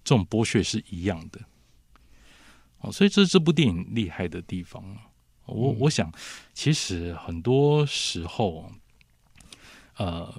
[0.04, 1.40] 这种剥削是一样的，
[2.80, 4.84] 哦，所以这是这部电影厉害的地方。
[5.46, 6.12] 我我想，
[6.54, 8.72] 其实很多时候，
[9.98, 10.34] 呃，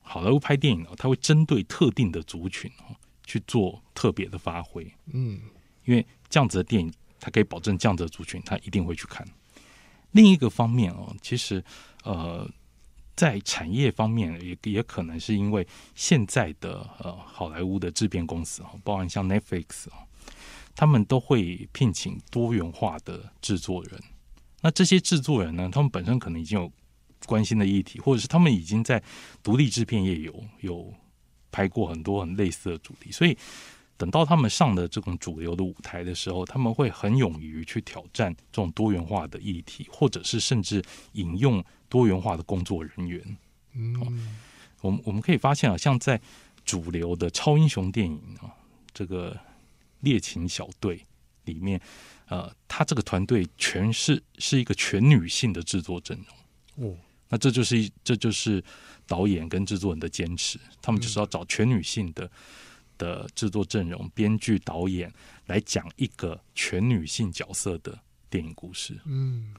[0.00, 4.90] 好莱坞拍电影呢，他会针对特定的族群哦去做特别的发挥。
[5.12, 5.40] 嗯，
[5.84, 9.26] 因为这样子的电影，它可以保证这样子的族群他一定会去看。
[10.12, 11.64] 另一个方面哦，其实
[12.04, 12.50] 呃。
[13.18, 15.66] 在产业方面，也也可能是因为
[15.96, 20.06] 现在的呃好莱坞的制片公司啊，包含像 Netflix 啊，
[20.76, 24.00] 他们都会聘请多元化的制作人。
[24.60, 26.70] 那这些制作人呢，他们本身可能已经有
[27.26, 29.02] 关心的议题，或者是他们已经在
[29.42, 30.94] 独立制片业有有
[31.50, 33.36] 拍过很多很类似的主题，所以
[33.96, 40.80] 等到他们上的这种主流的舞台的时候，他们会很勇于去挑战这种多元化的议题，或者是甚至
[41.14, 41.64] 引用。
[41.88, 43.36] 多元化的工作人员，
[43.72, 43.98] 嗯，
[44.80, 46.20] 我们我们可以发现啊，像在
[46.64, 48.52] 主流的超英雄电影啊，
[48.92, 49.34] 这个
[50.00, 51.02] 猎禽小队
[51.46, 51.80] 里面，
[52.26, 56.18] 呃，他这个团队全是是一个全女性的制作阵
[56.76, 56.96] 容，哦，
[57.28, 58.62] 那这就是这就是
[59.06, 62.30] 导演跟制作人的坚持，他们就是要找全女性的
[62.98, 65.10] 的制作阵容，编剧导演
[65.46, 69.54] 来讲一个全女性角色的电影故事，嗯。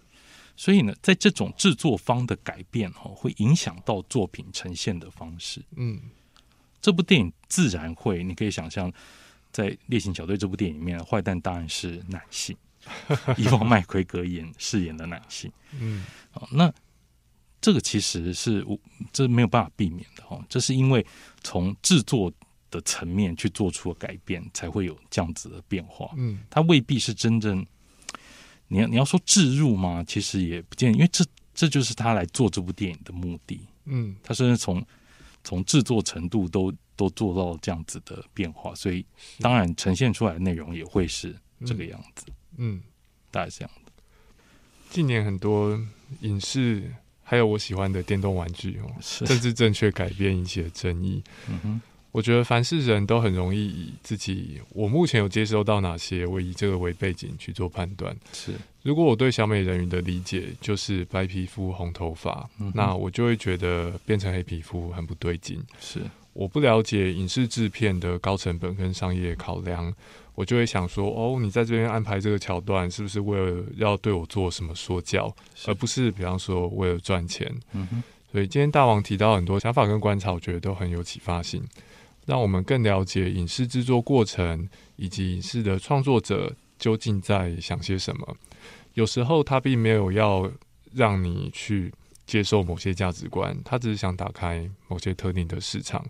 [0.59, 5.63] 所以呢，在这种制作方的改变哈，会影响到作品呈现的方式。
[5.77, 5.97] 嗯，
[6.81, 8.91] 这部电影自然会，你可以想象，
[9.53, 12.57] 在《猎行小队》这部电影里面，坏蛋当然是男性，
[13.37, 15.49] 伊万麦奎格演饰演的男性。
[15.79, 16.03] 嗯，
[16.33, 16.69] 哦，那
[17.61, 18.67] 这个其实是
[19.13, 21.05] 这没有办法避免的哈，这是因为
[21.41, 22.29] 从制作
[22.69, 26.11] 的层面去做出了改变，才会有这样子的变化。
[26.17, 27.65] 嗯，它未必是真正。
[28.69, 30.03] 你要你要说置入吗？
[30.07, 33.59] 其实也不见，因为这这就是他来做这部电影的目的。
[33.85, 34.81] 嗯，他甚至从
[35.43, 39.05] 从制作程度都都做到这样子的变化，所以
[39.39, 42.25] 当然呈现出来的内容也会是这个样子。
[42.57, 42.81] 嗯，
[43.31, 43.91] 大概是这样的。
[44.89, 45.79] 近年很多
[46.21, 46.93] 影视
[47.23, 48.91] 还有我喜欢的电动玩具哦，
[49.25, 51.23] 政治正确改变引起的争议。
[51.49, 51.81] 嗯哼。
[52.11, 58.15] 我觉得凡是人都很容易以自己我目前有接收到哪些，我以这个为背景去做判断。
[58.33, 65.63] 是，如果我对小美人鱼的理解就是白皮肤红头发，那我就会觉得变成黑皮肤很不对劲。
[65.79, 66.01] 是，
[66.33, 69.93] 我不了解影视制片的高成本跟商业考量，
[70.33, 75.31] 我就会想说，哦，你在这边安排这个桥段，是不是为了要对我做什么说教，
[75.67, 77.53] 而不是比方说为了赚钱？
[77.73, 81.61] 嗯哼，所以今天大王提到很多想法跟观察，我觉得都很有启发性，
[82.29, 88.37] 让我们更了解影视制作过程以及影视的创作者究竟在想些什么。
[88.93, 90.47] 有时候他并没有要
[90.93, 91.91] 让你去
[92.27, 96.05] 接受某些价值观，他只是想打开某些特定的市场。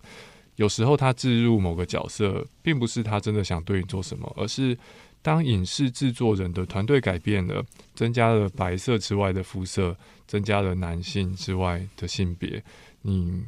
[0.57, 4.77] 有时候他置入某个角色，并不是他真的想对你做什么，而是
[5.21, 7.63] 当影视制作人的团队改变了，
[7.95, 9.95] 增加了白色之外的肤色，
[10.27, 12.61] 增加了男性之外的性别，
[13.03, 13.41] 你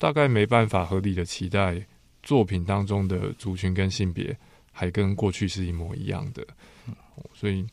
[0.00, 1.86] 大概没办法合理的期待
[2.22, 4.34] 作品当中的族群跟性别
[4.72, 6.42] 还跟过去是一模一样的。
[7.34, 7.66] 所以，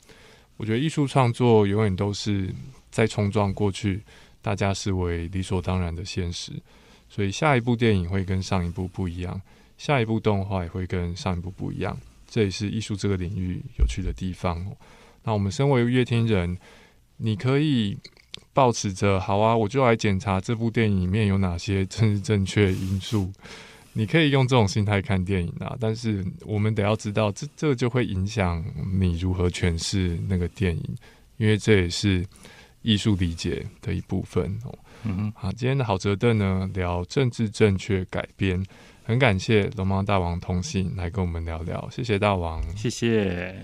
[0.58, 2.54] 我觉得艺术创作永远都是
[2.92, 4.04] 在冲撞过去
[4.42, 6.52] 大家视为理所当然的现实。
[7.08, 9.42] 所以下一部电影会跟上一部不一样，
[9.78, 11.98] 下一部动画也会跟上一部不一样，
[12.28, 14.76] 这也是艺术这个领域有趣的地方。
[15.24, 16.58] 那我们身为乐听人，
[17.16, 17.98] 你可以
[18.58, 23.32] 保持着好啊，我就来检查这部电影里面有哪些政治正确因素。
[23.94, 28.66] 你可以用这种心态看电影啊，但是我们得要知道，这这就会影响
[29.00, 30.96] 你如何诠释那个电影，
[31.38, 32.26] 因为这也是
[32.82, 34.76] 艺术理解的一部分哦。
[35.04, 38.66] 嗯好，今天的好折凳呢，聊政治正确改编，
[39.04, 43.56] 很感谢龙猫大王通信来跟我们聊聊，谢谢大王，谢谢。